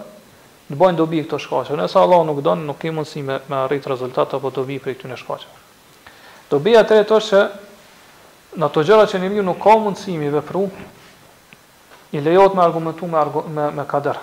[0.72, 1.74] të bëjnë dobi këto shkaqe.
[1.76, 4.94] Nëse Allahu nuk don, nuk ke mundësi me, me arrit rezultat apo të vi për
[4.96, 5.38] këto në
[6.52, 10.86] Dobia e tretë është se në ato gjëra që njeriu nuk ka mundësi të veprojë,
[12.12, 13.22] i lejohet me argumentu me
[13.56, 14.16] me, me kader.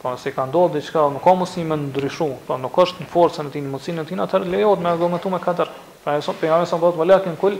[0.00, 3.48] Po nëse ka ndodhur diçka, nuk ka mundësi të ndryshojë, po nuk është në forcën
[3.48, 5.68] e tij, në mundësinë e tij, atë lejohet me argumentu me kader.
[6.04, 7.56] Pra ai son pejgamberi son thotë "Walakin kul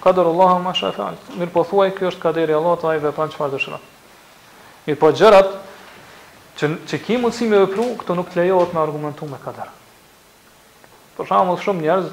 [0.00, 1.16] qader Allah ma sha fa'al".
[1.36, 3.82] Mirpo thuaj, kjo është kaderi Allahut, ai vepron çfarë dëshiron.
[4.88, 5.52] Mirpo gjërat
[6.58, 9.70] që, që ki mundësi me vëpru, këto nuk të lejohet me argumentu me kader.
[11.16, 12.10] Për shumë, shumë njerëz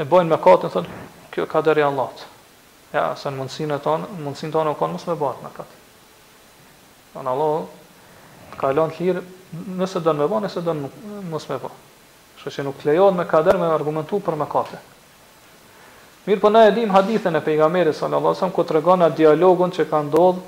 [0.00, 0.98] e bojnë me katën, thënë,
[1.34, 2.24] kjo kader e Allahët.
[2.94, 5.80] Ja, se në mundësin e tonë, mundësin tonë o kanë mësë me bojnë me katë.
[7.16, 7.54] Në në Allah,
[8.60, 9.22] ka të lirë,
[9.78, 10.90] nëse dënë me bojnë, nëse dënë
[11.32, 11.80] mësë me bojnë.
[12.42, 14.84] Shë që nuk të lejohet me kader me argumentu për me katën.
[16.26, 19.84] Mirë po na edhim dim hadithën e pejgamerit sallallahu alajhi ku tregon atë dialogun që
[19.86, 20.40] ka ndodhur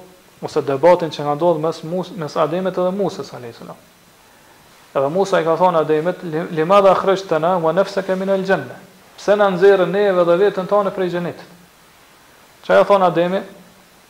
[0.43, 3.61] ose debatin që nga ndodhë mes, mus, mes Ademit edhe Musës, a.s.
[4.95, 6.22] Edhe Musa i ka thonë Ademit,
[6.55, 8.78] lima dhe akhrësht të na, ma nefse kemi në lëgjënë,
[9.18, 11.57] pse në nëzirë neve dhe vetën të në prej gjenitit.
[12.66, 13.51] Që e thonë Ademit,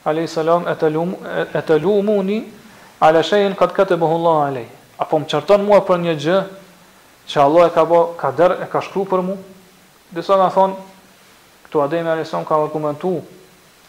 [0.05, 0.37] a.s.
[0.43, 2.43] e të lu muni,
[3.01, 4.67] ala shejnë këtë këtë e bëhu a.s.
[4.99, 6.39] Apo më qërton mua për një gjë,
[7.29, 9.37] që Allah e ka bo, ka e ka shkru për mu,
[10.13, 10.77] disa nga thonë,
[11.67, 12.35] këtu Ademit, a.s.
[12.49, 13.17] ka argumentu,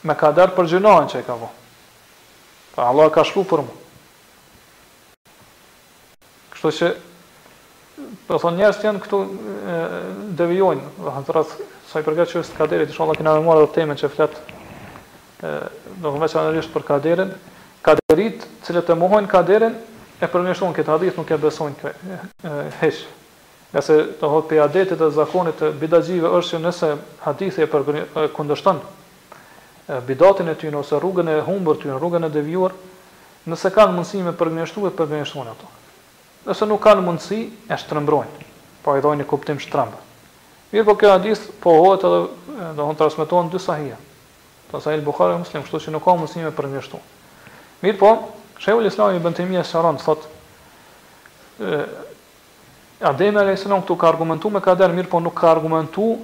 [0.03, 1.49] me ka der për gjënojnë që e ka bo.
[2.79, 3.73] Pa Allah ka shku për mu.
[6.53, 6.87] Kështu që,
[8.23, 9.17] për po thonë njerës të janë këtu
[10.39, 13.41] devijojnë, dhe hëndë të rrasë, sa i përgatë që vështë kaderit, ishë Allah kina me
[13.49, 14.45] mora dhe temen që fletë,
[15.43, 17.33] do të veçan e rrishtë për kaderin,
[17.83, 19.75] kaderit, cilët e muhojnë kaderin,
[20.23, 22.21] e përmjështonë këtë hadith, nuk e besojnë kë
[22.79, 23.11] heshë.
[23.75, 26.93] Ja se të hotë për adetit dhe zakonit të bidagjive është që nëse
[27.27, 28.98] hadithi e kundështonë
[30.05, 32.73] bidatin e tyre ose rrugën e humbur tyre, rrugën e devijuar,
[33.49, 35.69] nëse kanë mundësi me përgjithësu e ato.
[36.45, 38.45] Nëse nuk kanë mundësi, e shtrembrojnë.
[38.79, 39.93] Pa po, i dhojnë një kuptim shtremb.
[40.71, 43.97] Mirë po kjo hadith pohohet edhe do të transmetohen dy sahia.
[44.67, 47.01] Të po, sahil Bukhari dhe Muslim, kështu që nuk ka mundësi me përgjithësu.
[47.81, 48.11] Mirë po,
[48.59, 50.37] Shehu Islami ibn Timia Sharon thotë
[51.63, 51.81] ë
[52.99, 56.17] Ademi alayhis salam këtu ka argumentuar me kader, mirë po nuk ka argumentuar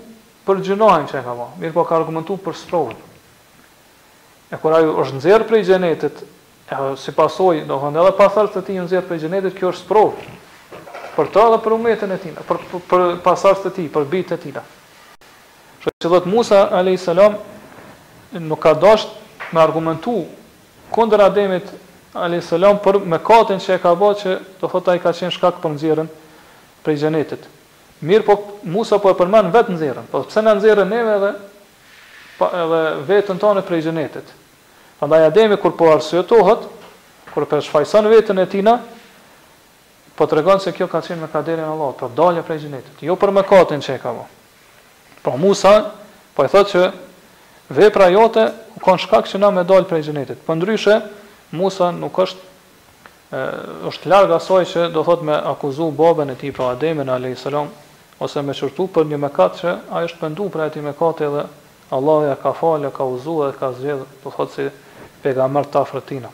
[0.46, 1.60] për gjinohen që e ka vënë.
[1.62, 2.98] Mirë po ka argumentuar për sprovën.
[4.56, 6.20] E kur ajo është nëzirë prej gjenetit,
[6.72, 9.84] e, si pasoj, do thonë edhe pasarë të ti në për prej gjenetit, kjo është
[9.84, 10.30] sprovë.
[11.16, 14.38] Për ta dhe për umetën e tina, për, për, për të ti, për bitë e
[14.46, 14.64] tina.
[15.84, 17.34] Shë që dhëtë Musa, a.s.
[18.50, 19.12] nuk ka dasht
[19.54, 20.26] me argumentu
[20.96, 21.68] kundër ademit,
[22.16, 22.52] a.s.
[22.84, 25.60] për me katën që e ka bo që do thot a i ka qenë shkak
[25.64, 26.08] për nëzirën
[26.94, 27.48] i gjenetit.
[28.04, 28.36] Mirë po
[28.70, 31.32] Musa po e përmanë vetë nëzirën, po pëse në nëzirën neve edhe,
[32.38, 34.36] po, edhe vetën tonë prej gjenetit.
[35.00, 36.60] Prandaj Ademi kur po arsyetohet,
[37.34, 38.64] kur po shfaqson veten e tij,
[40.16, 43.16] po tregon se kjo ka qenë me kaderin e Allahut, po dalja prej xhenetit, jo
[43.20, 45.24] për mëkatin që e ka bërë.
[45.26, 45.74] Po Musa
[46.36, 46.82] po i thotë që
[47.76, 48.46] vepra jote
[48.80, 50.40] u kanë shkak që na me dal prej xhenetit.
[50.48, 51.02] Po ndryshe
[51.52, 52.54] Musa nuk është
[53.92, 57.68] është larg asaj që do thot me akuzu babën e tij pa Ademin alayhis salam
[58.24, 61.44] ose me shurtu për një mëkat që ai është penduar për atë mëkat edhe
[61.92, 64.70] Allahu ja ka falë, ka uzuar, ka zgjedhur, do thot se si,
[65.26, 66.30] pejgamber të afrët tina.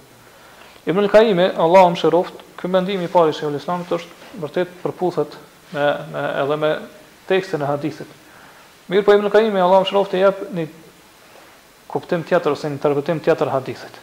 [0.90, 5.38] Ibn Kaimi, Allah më shëroft, ky mendim i parë i Islamit është vërtet përputhet
[5.72, 6.72] me, me edhe me
[7.30, 8.10] tekstin e hadithit.
[8.92, 10.66] Mirë po Ibn Kaimi, Allah më shëroft, jep një
[11.92, 14.00] kuptim tjetër ose një interpretim tjetër hadithit.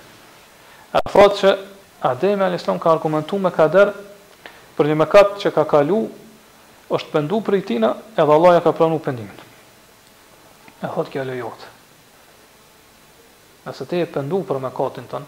[0.97, 1.57] A thotë që
[2.09, 3.91] Ademi al salam ka argumentuar me kader
[4.79, 6.05] për një mëkat që ka kalu,
[6.95, 9.35] është pëndu për i tina, edhe Allah ja ka pranu pendimin.
[10.79, 11.75] E thotë kjo lejotë
[13.69, 15.23] nëse ti e pendu për me katin tën,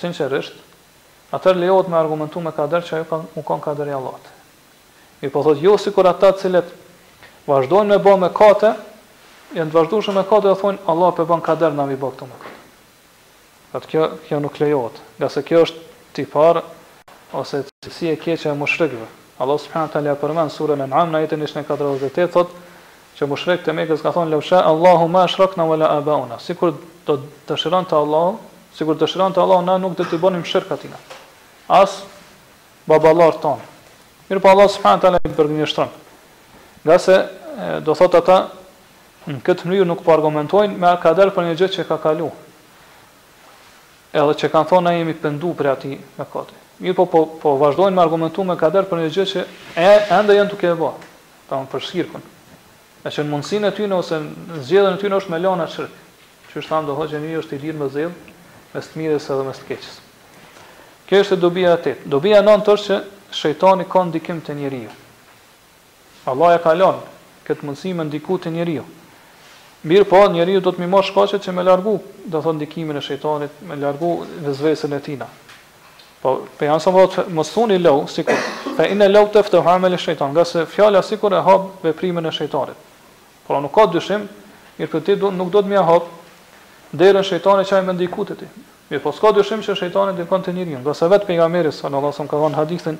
[0.00, 0.52] sinqerisht,
[1.34, 4.28] atër lejohet me argumentu me kader që ajo u kanë kaderi allatë.
[5.22, 6.64] Mi po thotë, jo si kur ata cilet
[7.46, 8.72] vazhdojnë me bo me kate,
[9.56, 12.24] janë të vazhdojnë me kate dhe thonë, Allah për ban kader në mi bo këtë
[12.32, 12.58] më katë.
[13.74, 15.78] Atë kjo, kjo nuk lejohet, nga se kjo është
[16.18, 16.56] tipar
[17.34, 17.62] ose
[17.92, 18.98] si e keqe e më
[19.42, 22.06] Allah subhanahu të lea përmenë, surën e në amë, në jetën ishë në katër dhe
[22.10, 22.42] të të të të të të
[25.58, 25.78] të të
[26.54, 26.68] të
[27.06, 27.16] të
[27.48, 28.36] dëshiron të Allah,
[28.76, 30.96] sigur dëshiron të Allah, na nuk dhe të bonim shirkë atina.
[31.68, 32.02] As
[32.88, 33.60] babalar ton.
[34.28, 35.90] Mirë pa po Allah subhanë të alaj përgjënjështron.
[36.84, 37.16] Nga se
[37.84, 38.38] do thot ata,
[39.28, 42.30] në këtë mënyrë nuk po argumentojnë me kader për një gjë që ka kalu.
[44.14, 46.54] Edhe që kanë thonë, na jemi pëndu për ati me kote.
[46.82, 50.36] Mirë po, po, po vazhdojnë me argumentu me kader për një gjë që e, enda
[50.36, 50.92] jenë tuk e bo,
[51.50, 52.24] ta më përshirkën.
[53.04, 56.03] E që në mundësin e tyne ose në zgjedhën e tyne është me lona shirkë
[56.54, 58.32] që është thamë do thotë që një është i lirë më zilë,
[58.70, 59.96] me së të mirës edhe me së të keqës.
[61.10, 62.98] Kërë është e dobija të të dobija në të është që
[63.38, 64.92] shëjtoni ka ndikim të njeri ju.
[66.30, 67.02] Allah e kalonë
[67.48, 68.86] këtë mundësi me ndiku të njeri ju.
[69.84, 73.02] Mirë po, njeri ju do të mimo shkoqet që me largu, do thotë ndikimin e
[73.08, 75.26] shëjtonit, me largu dhe e tina.
[76.22, 78.34] Po, pe janë sëmë dhëtë mësun i lau, sikur,
[78.78, 81.90] pe inë e lau të eftë të hame shëjton, nga se fjala sikur e hapë
[81.90, 82.78] veprimin e shëjtarit.
[83.44, 84.24] Por, nuk ka dyshim,
[84.78, 86.22] mirë për po ti nuk do të mja hapë
[86.92, 88.48] derën shejtani që ai më ndikut ti.
[88.90, 92.12] Mirë, po s'ka dyshim që shejtani ndikon te njeriu, Do sa vet pejgamberi sallallahu alajhi
[92.12, 92.98] wasallam ka thënë hadithin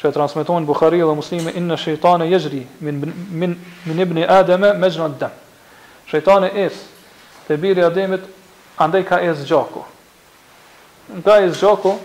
[0.00, 3.00] që e transmetojnë Buhariu dhe Muslimi inna shejtane yajri min
[3.30, 5.30] min min ibn adama majra ad-dam.
[6.08, 6.74] Shejtani es
[7.46, 8.20] te biri i Ademit
[8.76, 9.84] andaj ka es gjaku.
[11.16, 11.98] Nga es gjaku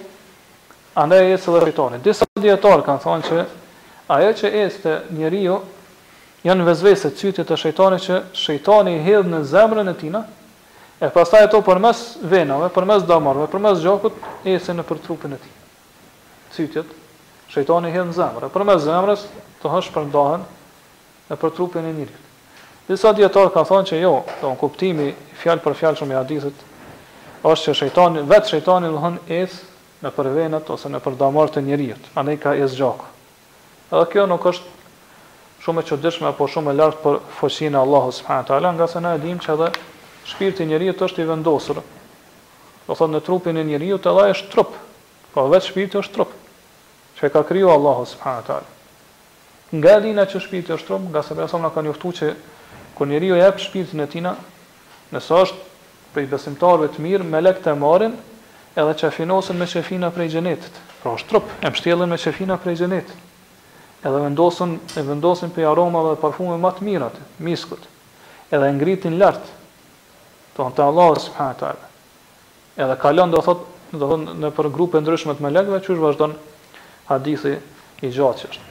[0.95, 1.99] andaj es edhe shejtani.
[2.01, 3.45] Disa dietar kanë thënë që
[4.07, 5.61] ajo që es te njeriu
[6.43, 10.11] janë vezvese cytet e shejtanit që shejtani i hedh në zemrën e tij
[10.99, 14.15] E pastaj ato përmes venave, përmes damarve, përmes gjakut
[14.47, 15.51] ecën nëpër trupin e tij.
[16.55, 16.91] Cytjet,
[17.51, 18.51] shejtani hedh në zemrë.
[18.53, 19.25] Përmes zemrës
[19.61, 20.45] të hash përndahen
[21.31, 22.21] në për trupin e njerit.
[22.87, 25.09] Disa dietar kanë thonë që jo, do kuptimi
[25.41, 26.61] fjalë për fjalë shumë i hadithit
[27.45, 29.57] është që shejtani, vetë shejtani do hën ecë
[30.05, 32.07] në për venat, ose në për damar të njerit.
[32.15, 33.03] Andaj ka ecë gjak.
[33.91, 34.87] Edhe kjo nuk është
[35.65, 38.87] shumë e çuditshme apo shumë e lartë për fuqinë e Allahut subhanahu wa taala, nga
[38.89, 39.71] se na e dimë që edhe
[40.25, 41.79] shpirti i njeriu është i vendosur.
[42.87, 44.73] Do thotë në trupin e njeriu të Allah është trup,
[45.33, 46.33] po vetë shpirti është trup.
[47.19, 48.69] Që ka kriju Allahu subhanahu wa taala.
[49.71, 52.31] Nga dina që shpirti është trup, nga se besom na kanë njoftuar që
[52.97, 54.35] kur njeriu jep shpirtin e tina,
[55.13, 58.13] nëse është i besimtarëve të mirë, me lekë të marrin
[58.79, 60.71] edhe çafinosen me çafina prej xhenetit.
[61.01, 63.17] Pra është trup, e mbështjellën me çafina prej xhenetit.
[64.05, 67.83] Edhe vendosen, e vendosin prej aromave dhe parfumeve më të mira të miskut.
[68.53, 69.51] Edhe ngritin lart
[70.55, 71.87] Do të thonë Allah subhanahu taala.
[72.79, 76.35] Edhe kalon do thot, do thon në për grupe ndryshme të melekëve, çu vazhdon
[77.09, 77.57] hadithi
[78.05, 78.69] i gjatë që është.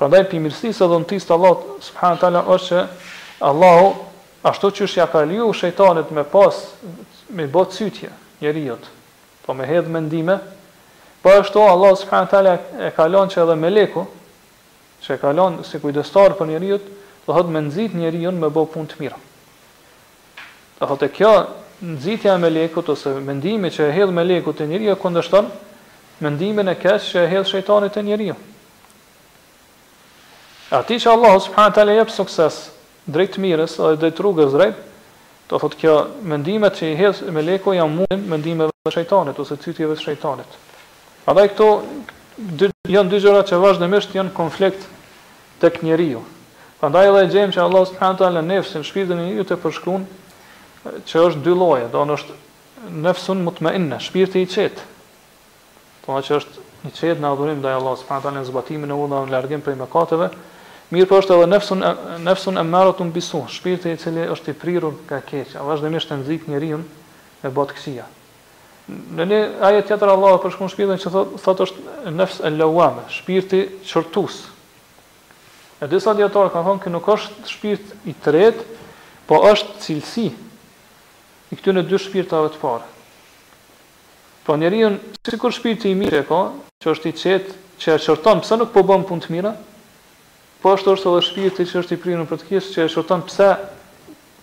[0.00, 3.88] Prandaj pi mirësisë së dhëntisë të Allahut subhanahu taala është që Allahu
[4.50, 6.60] ashtu që është ja ka liu shejtanit me pas
[7.38, 8.12] me bot sytje
[8.42, 8.76] njeriu.
[9.46, 10.38] Po me hedh mendime,
[11.24, 12.50] Po ashtu Allah subhanahu taala
[12.84, 14.02] e ka lënë që edhe meleku,
[15.00, 16.76] që e ka lënë si kujdestar për njeriu,
[17.24, 19.20] do thotë me nxit njeriu me bë punë të mirë.
[20.84, 21.28] Ta thotë kjo
[21.94, 25.46] nxitja e melekut ose mendimi që e hedh meleku te njeriu kundërshton
[26.20, 28.34] mendimin e kesh që e hedh shejtani te njeriu.
[30.86, 32.54] ti që Allah subhanahu wa taala sukses
[33.06, 34.76] drejt mirës ose drejt rrugës drejt,
[35.48, 39.96] do thotë kjo mendimet që i hedh meleku janë mundim mendimeve të shejtanit ose cytjeve
[39.96, 40.50] të shejtanit.
[41.24, 41.68] Prandaj këto
[42.60, 44.84] dy janë dy gjëra që vazhdimisht janë konflikt
[45.64, 46.20] tek njeriu.
[46.80, 50.04] Prandaj edhe e gjejmë që Allah subhanahu wa taala nefsin, shpirtin e njeriu të përshkruan
[50.84, 52.40] që është dy lloje, do është
[53.04, 54.84] nefsun mutmainne, shpirti i qetë.
[56.06, 59.34] Do që është i qetë në adhurim ndaj Allahut pa taala zbatimin e udhave, në
[59.34, 60.28] largim prej mëkateve.
[60.92, 61.84] Mirë po është edhe nefsun
[62.26, 66.82] nefsun emaratun bisu, shpirti i cili është i prirur ka keqja, vazhdimisht e nxit njeriu
[67.42, 67.72] e bot
[68.84, 73.80] Në një ajet tjetër Allahu për shpirtin që thotë thot është nefs el lawame, shpirti
[73.80, 74.42] çortus.
[75.80, 78.66] E disa dietarë kanë thonë që nuk është shpirt i tretë,
[79.24, 80.26] po është cilësi
[81.54, 82.88] i këtyre dy shpirtave të parë.
[84.44, 84.90] Po njeriu
[85.24, 86.40] sikur shpirti i mirë ka,
[86.82, 89.54] që është i çet, që e çorton pse nuk po bën punë të mira,
[90.60, 93.24] po ashtu është edhe shpirti që është i prirur për të keq, që e çorton
[93.30, 93.48] pse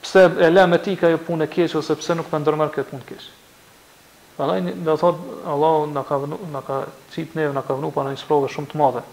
[0.01, 3.07] pse e lë me tik ajo punë keq ose pse nuk mendon më këtë punë
[3.11, 3.25] keq.
[4.37, 5.19] Prandaj do thot
[5.51, 6.77] Allahu na ka vënë na ka
[7.13, 9.03] cit neve na ka vënë pa një sprovë shumë të madhe.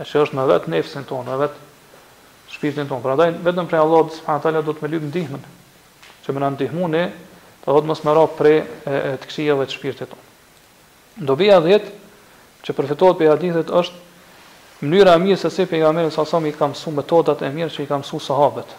[0.00, 3.04] E që është me vetë nefsin tonë, me vetë shpirtin tonë.
[3.04, 5.44] Pra Prandaj vetëm prej Allahut subhanahu wa do të më lyp ndihmën
[6.24, 6.96] që më na ndihmon
[7.62, 10.22] të thotë mos më ra prej të dhe të shpirtit tonë.
[11.28, 11.90] Dobija 10
[12.66, 16.66] që përfitohet për hadithet është mënyra e mirë se si pejgamberi sa sa i ka
[16.72, 18.74] mësuar metodat e mira që i ka mësuar sahabët.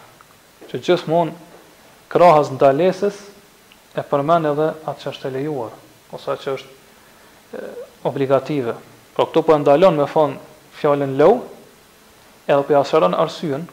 [0.68, 1.32] Që gjithmonë
[2.12, 3.22] krahas ndalesës
[3.96, 5.72] e përmend edhe atë që është e lejuar
[6.14, 7.72] ose atë që është e,
[8.06, 8.74] obligative.
[8.74, 10.36] Po pra, këto po e ndalon me fon
[10.80, 11.38] fjalën low,
[12.50, 13.64] edhe për po ja shëron arsyen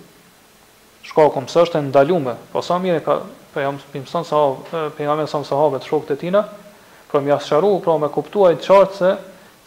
[1.04, 2.38] shkakun është e ndaluar.
[2.54, 3.20] Po sa mirë ka
[3.54, 4.64] për jam pimson sahab,
[4.98, 6.42] pejgamberi sa sahabe të shokët e tina,
[7.12, 9.12] për po më sharu, po më kuptuaj të qartë se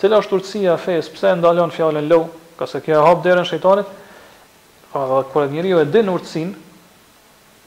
[0.01, 2.26] cila është urtësia e fes, pse ndalon fjalën low,
[2.59, 3.93] ka se kjo hap derën shejtanit.
[4.93, 6.55] Po kur njeriu e din urtësinë,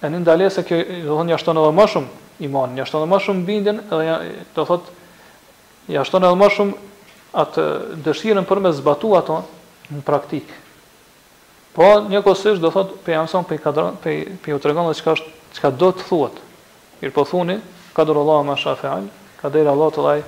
[0.06, 3.20] e në ndalesë se kjo do thonë jashton edhe më shumë iman, jashton edhe më
[3.28, 4.20] shumë bindjen dhe
[4.56, 4.90] do thot
[5.92, 7.12] jashton edhe më shumë
[7.46, 7.66] atë
[8.06, 9.40] dëshirën për me zbatu ato
[9.94, 10.50] në praktik.
[11.78, 13.14] Po njëkohësisht do thot pe
[13.52, 16.38] pe kadron pe pe u tregon çka është çka do të thuat.
[17.02, 17.58] Mir po thuni,
[17.96, 19.08] ka dorë Allahu ma shafi'al,
[19.42, 20.20] ka dorë Allahu të laj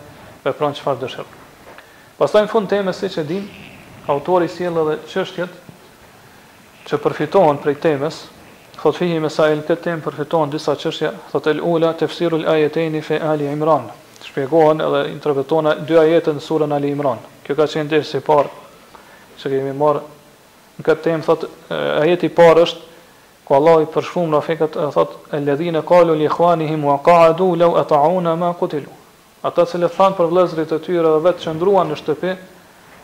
[0.46, 1.36] vepron çfarë dëshiron.
[2.20, 3.46] Pastaj në fund temës siç e dim,
[4.10, 5.54] autori sjell edhe çështjet
[6.90, 8.24] që përfitohen prej temës,
[8.80, 12.66] thot fihi mesail këtë temë përfitohen disa çështje, thot el ula tafsirul al
[13.04, 13.90] fi ali imran.
[14.26, 17.18] Shpjegohen edhe interpretohen dy ajete në surën Ali Imran.
[17.46, 18.50] Kjo ka qenë dersi i parë
[19.40, 20.02] që kemi marrë
[20.76, 22.89] në këtë temë thot ajeti i parë është
[23.50, 27.56] ku Allah i përshumë, më rafikët e thot, e ledhine kalu li ikhwanihim wa qaadu
[27.58, 28.92] lau e ta'una ma kutilu.
[29.42, 32.36] Ata cilë le thanë për vlezrit e tyre dhe vetë qëndruan në shtëpi,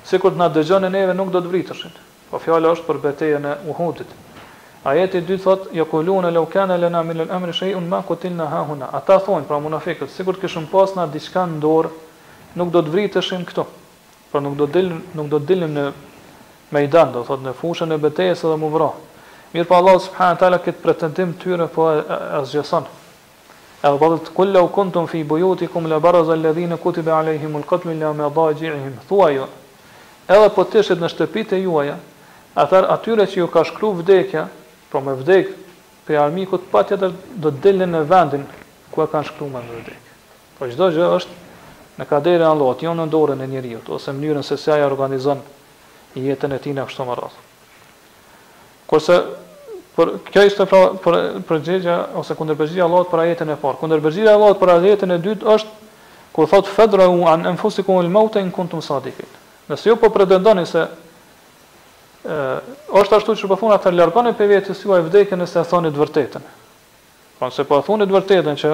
[0.06, 1.98] si kur të nga dëgjone neve nuk do të vritëshin.
[2.30, 4.12] Po fjala është për beteje në uhudit.
[4.92, 8.46] Ajeti 2 thot, jo kulune lau kene lena milën emri shëj unë ma kutil në
[8.54, 8.92] hahuna.
[9.00, 11.90] Ata thonë, pra munafikët, si kur të këshën pas nga diçka në dorë,
[12.62, 13.66] nuk do të vritëshin këto.
[14.30, 14.86] Pra nuk do të
[15.18, 15.90] nuk do në
[16.76, 19.04] mejdan, do thot në fushën e betejes edhe më vrahë.
[19.56, 22.02] Mirë pa po Allah subhanahu Tala, taala këtë pretendim tyre po e
[23.86, 28.10] Edhe po thotë kulla u kuntum fi buyutikum la baraza alladhina kutiba alayhim alqatl la
[28.16, 28.52] Thua
[29.10, 29.38] Thuaj.
[30.28, 32.00] Edhe po tishit në shtëpitë e juaja,
[32.58, 34.48] atër atyre që ju ka shkruar vdekja,
[34.90, 35.52] po me vdek
[36.08, 38.44] për armikut patjetër do të dillin në vendin
[38.92, 40.10] ku e kanë shkruar me vdek.
[40.58, 41.40] Po çdo gjë është
[42.02, 45.44] në kaderin e Allahut, jo në dorën e njeriu, ose mënyrën se si ai organizon
[46.18, 47.42] jetën e tij ashtu më radh.
[48.90, 49.22] Kurse
[49.96, 51.16] Por kjo është pra për
[51.48, 51.70] për
[52.20, 53.78] ose kundërpërgjigja e Allahut për ajetin e parë.
[53.80, 55.92] Kundërpërgjigja e Allahut për ajetin e dytë është
[56.36, 59.30] kur thot fadra u an enfusikum el maut in kuntum sadikin.
[59.70, 60.82] Nëse ju po pretendoni se
[62.28, 62.40] ë
[63.00, 65.92] është ashtu që po thonë ata largonin pe vetë se juaj vdekën nëse e thoni
[65.96, 66.50] të vërtetën.
[67.40, 68.72] Po nëse po thoni të vërtetën që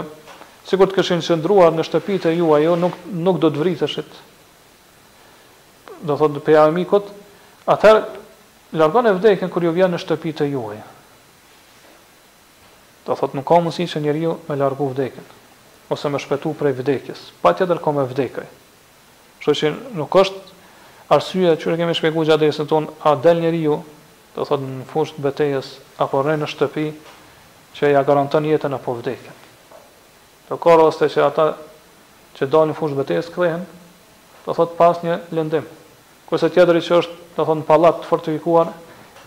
[0.72, 4.16] sikur të kishin qëndruar në shtëpitë juaj, jo nuk nuk do të vriteshit.
[6.02, 7.14] Do thotë pe armikut,
[7.70, 7.94] atë
[8.82, 10.82] largonë vdekën kur ju vjen në shtëpitë juaj.
[13.06, 15.30] Do thot nuk ka mundësi që njeriu me largu vdekjen
[15.92, 17.22] ose me shpëtu prej vdekjes.
[17.42, 18.46] Pa tjetër ka me vdekaj.
[19.42, 20.56] Kështu që nuk është
[21.12, 23.80] arsye që kemi shpjeguar gjatë dhesën tonë, a del njeriu,
[24.38, 25.72] do thot në fushë të betejës
[26.02, 26.86] apo rënë në shtëpi
[27.76, 29.36] që ja garanton jetën apo vdekjen.
[30.48, 31.50] Do ka raste që ata
[32.40, 33.66] që dalin në fushë të betejës kthehen,
[34.48, 35.68] do thot pas një lëndim.
[36.32, 38.72] Kurse tjetri që është, do thot në pallat të fortifikuar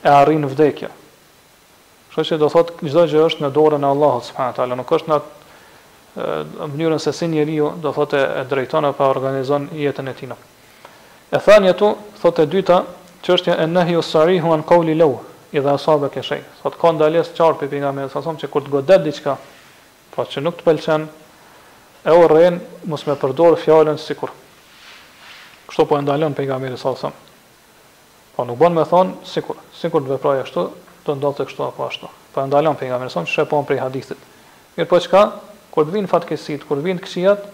[0.01, 1.01] e arrin vdekjen.
[2.15, 4.91] Kështu që do thot çdo gjë është në dorën e Allahut subhanahu wa taala, nuk
[4.95, 10.15] është në në mënyrën se si njeriu do thotë e drejton apo organizon jetën e
[10.15, 10.35] tij.
[11.35, 11.89] E thani atu,
[12.23, 12.77] thotë e dyta,
[13.27, 15.17] çështja e nahyu sarihu an qawli law,
[15.51, 16.45] idha asaba ka shay.
[16.63, 19.35] Sot ka ndales çarp i pejgamberit sallallahu alaihi wasallam se kur të godet diçka,
[20.15, 21.09] po që nuk të pëlqen,
[22.07, 24.31] e urren mos më përdor fjalën sikur.
[25.67, 28.33] Kështu po e ndalon pejgamberi sallallahu alaihi wasallam.
[28.39, 30.69] Po nuk bën më thon sikur, sikur të veproj ashtu,
[31.13, 32.09] do të të kështu apo ashtu.
[32.33, 34.31] Pa po ndalon për nga mërë, sonë që shepon për i hadithit.
[34.77, 35.27] Mirë po çka?
[35.75, 37.47] kur të vinë fatkesit, kur të vinë këshijat,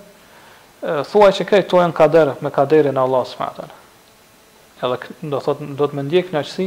[1.09, 3.63] thuaj që krejtë to e në kaderë, me kaderin e Allah s.w.t.
[4.85, 4.99] Edhe
[5.33, 6.67] do, thot, do të më ndjek në qësi,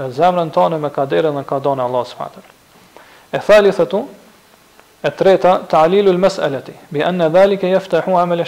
[0.00, 2.42] në zemrën tonë me kaderin dhe në kadon e Allah s.w.t.
[3.30, 4.00] E thali thatu
[5.06, 6.16] e treta, ta alilu
[6.48, 8.44] eleti, bi anna në dhali ke jeftë e hua me le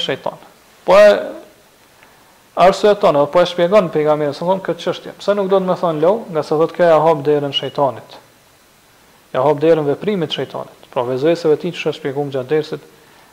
[0.84, 1.06] Po e
[2.56, 5.12] arsye tonë, po e shpjegon pejgamberi sa këtë çështje.
[5.18, 8.18] Pse nuk do të më thonë lo, nga se thotë këja ja hap derën shejtanit.
[9.32, 10.84] Ja hap derën veprimit të shejtanit.
[10.92, 12.84] Pra vezëseve ti që shpjegum gjatë dersit,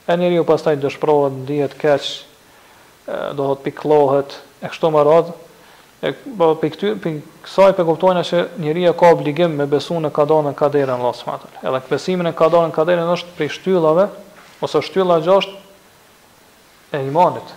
[0.08, 2.08] e njeriu pastaj dëshpërohet, dihet keq,
[3.36, 5.34] do të pikllohet, e kështu me radhë.
[6.00, 6.94] E, po pe këty
[7.44, 12.32] kësaj se njeriu ka obligim me besuar në kadonën kaderën Allahu subhanahu Edhe besimi në
[12.40, 14.06] kadonën kaderën është prej shtyllave
[14.64, 15.58] ose shtylla gjashtë
[16.96, 17.52] e imanit.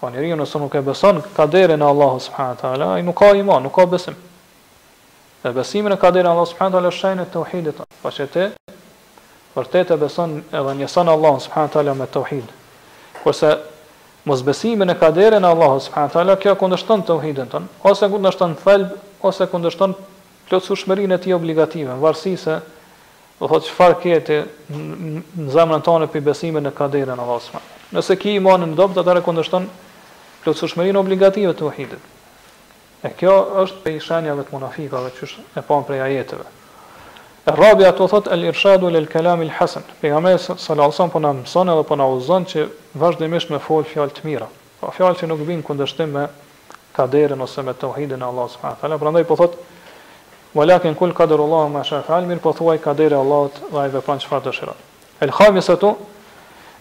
[0.00, 3.32] Po njeriu nëse nuk e beson kaderin e Allahut subhanahu wa taala, ai nuk ka
[3.34, 4.14] iman, nuk ka besim.
[5.42, 7.80] Dhe besimi në kaderin e Allahut subhanahu wa taala është shenja e tauhidit.
[8.02, 8.44] Po shetë
[9.56, 12.46] vërtet e beson edhe njëson Allahun subhanahu wa taala me tauhid.
[13.24, 13.56] Kurse
[14.24, 18.54] mos besimi në kaderin e Allahut subhanahu wa taala kjo kundërshton tauhidin ton, ose kundërshton
[18.62, 19.98] thalb, ose kundërshton
[20.48, 22.60] plotësuhmërinë e tij obligative, varësisë
[23.40, 24.38] do thotë çfarë ke ti
[25.42, 27.84] në zemrën tonë për besimin në kaderin e Allahut subhanahu wa taala.
[27.98, 29.66] Nëse ki imanin dobët atë rekondëston
[30.44, 32.04] plotësushmërin obligative të uhidit.
[33.04, 33.34] E kjo
[33.64, 35.28] është pe i shenjave të munafikave, që
[35.58, 36.46] e pan prej ajeteve.
[37.48, 39.84] E rabi ato thot el irshadu el kalam il hasen.
[40.02, 42.66] Për nga me salasan për në mësën edhe për po në uzën që
[43.00, 44.48] vazhdimisht me fol fjallë të mira.
[44.80, 46.26] Pa po fjallë që nuk binë këndështim me
[46.98, 48.74] kaderin ose me të uhidin Allah së fa.
[48.80, 49.56] Fale, për ndaj për po thot,
[50.54, 53.94] valakin kul kaderu Allah më shafë fa almir, po thuaj kaderi Allah të dhe i
[53.94, 54.86] vepran që fa të shirat.
[55.24, 55.94] El khamis ato,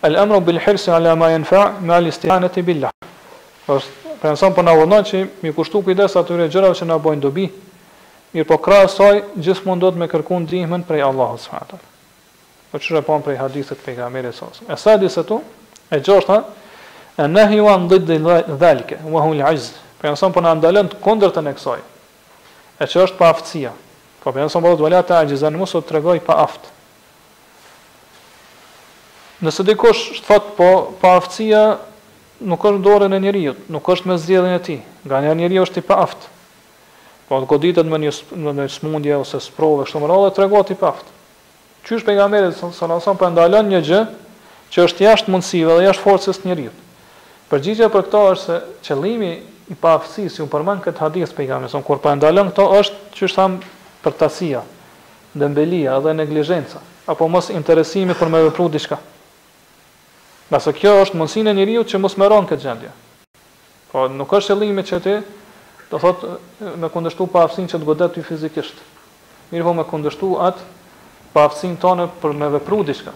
[0.05, 2.91] el amru bil hirsi ala ma jenfa, me alistihanet i billah
[3.67, 7.47] është pranson po na urdhon që mi kushtu kujdes atyre gjërave që na bojnë dobi.
[8.33, 8.95] Mirë po krahas
[9.39, 11.79] gjithmonë do të më kërkon ndihmën prej Allahut subhanahu.
[12.71, 14.79] Po çfarë pam prej hadithit pejgamberit sallallahu alajhi wasallam.
[14.79, 15.39] Esa disatu
[15.93, 16.37] e gjorta
[17.19, 18.07] e nehi wa ndid
[18.59, 19.71] dhalika wa huwa al-ajz.
[19.99, 21.83] Pranson po na ndalën kundërtën e kësaj.
[22.81, 23.71] E që është pa aftësia.
[24.23, 26.71] Po pranson po do të vëla të ajzën mos u tregoj pa aft.
[29.41, 30.71] Nëse dikush thot po
[31.01, 31.63] pa aftësia,
[32.43, 34.79] nuk është dorën e njeriu, nuk është me zgjedhjen e tij.
[35.07, 36.27] Nga një njeriu është i paaft.
[37.27, 38.13] Po të goditet me një
[38.55, 41.09] me smundje ose sprovë kështu më radhë tregon i paaft.
[41.87, 44.01] Qysh pejgamberi sallallahu alajhi wasallam po ndalon një gjë
[44.71, 46.73] që është jashtë mundësive dhe jashtë forcës të njeriu.
[47.47, 48.57] Përgjigjja për këto është se
[48.87, 49.31] qëllimi
[49.71, 53.37] i paaftësisë si u përmend këtë hadith pejgamberi son kur po ndalon këto është qysh
[53.39, 53.59] tham
[54.07, 54.61] tasia,
[55.35, 56.79] dëmbelia dhe neglizhenca
[57.11, 58.95] apo mos interesimi për me vepru diçka.
[60.47, 62.91] Nëse kjo është mundësia e njeriu që mos merron këtë gjendje.
[63.91, 65.15] Po nuk është qëllimi që ti
[65.91, 68.79] do thotë me kundërshtu pa aftësinë që të godet ty fizikisht.
[69.51, 70.67] Mirë po me kundërshtu atë
[71.33, 73.11] pa aftësinë tonë për me vepru diçka.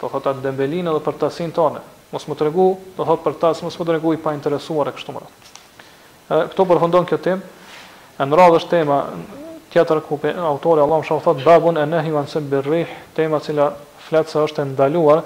[0.00, 1.84] Do thotë atë dembelinë edhe për tasinë tonë.
[2.10, 2.66] Mos më tregu,
[2.98, 5.40] do thotë për tas mos më tregu i pa interesuar kështu më radh.
[6.50, 7.42] Këto përfundon kjo temë.
[8.18, 8.96] në radhë është tema
[9.70, 10.18] tjetër ku
[10.50, 13.70] autori Allahu më shumë thotë babun e nehi vanë se tema që
[14.06, 15.22] fletë se është ndaluar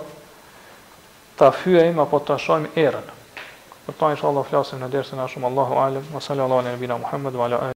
[1.41, 3.07] ta fyejm apo ta shojm erën.
[3.87, 7.01] Po ta inshallah flasim në dersën e shumë Allahu alem, wa sallallahu alaihi wa sallam
[7.07, 7.61] Muhammad wa ala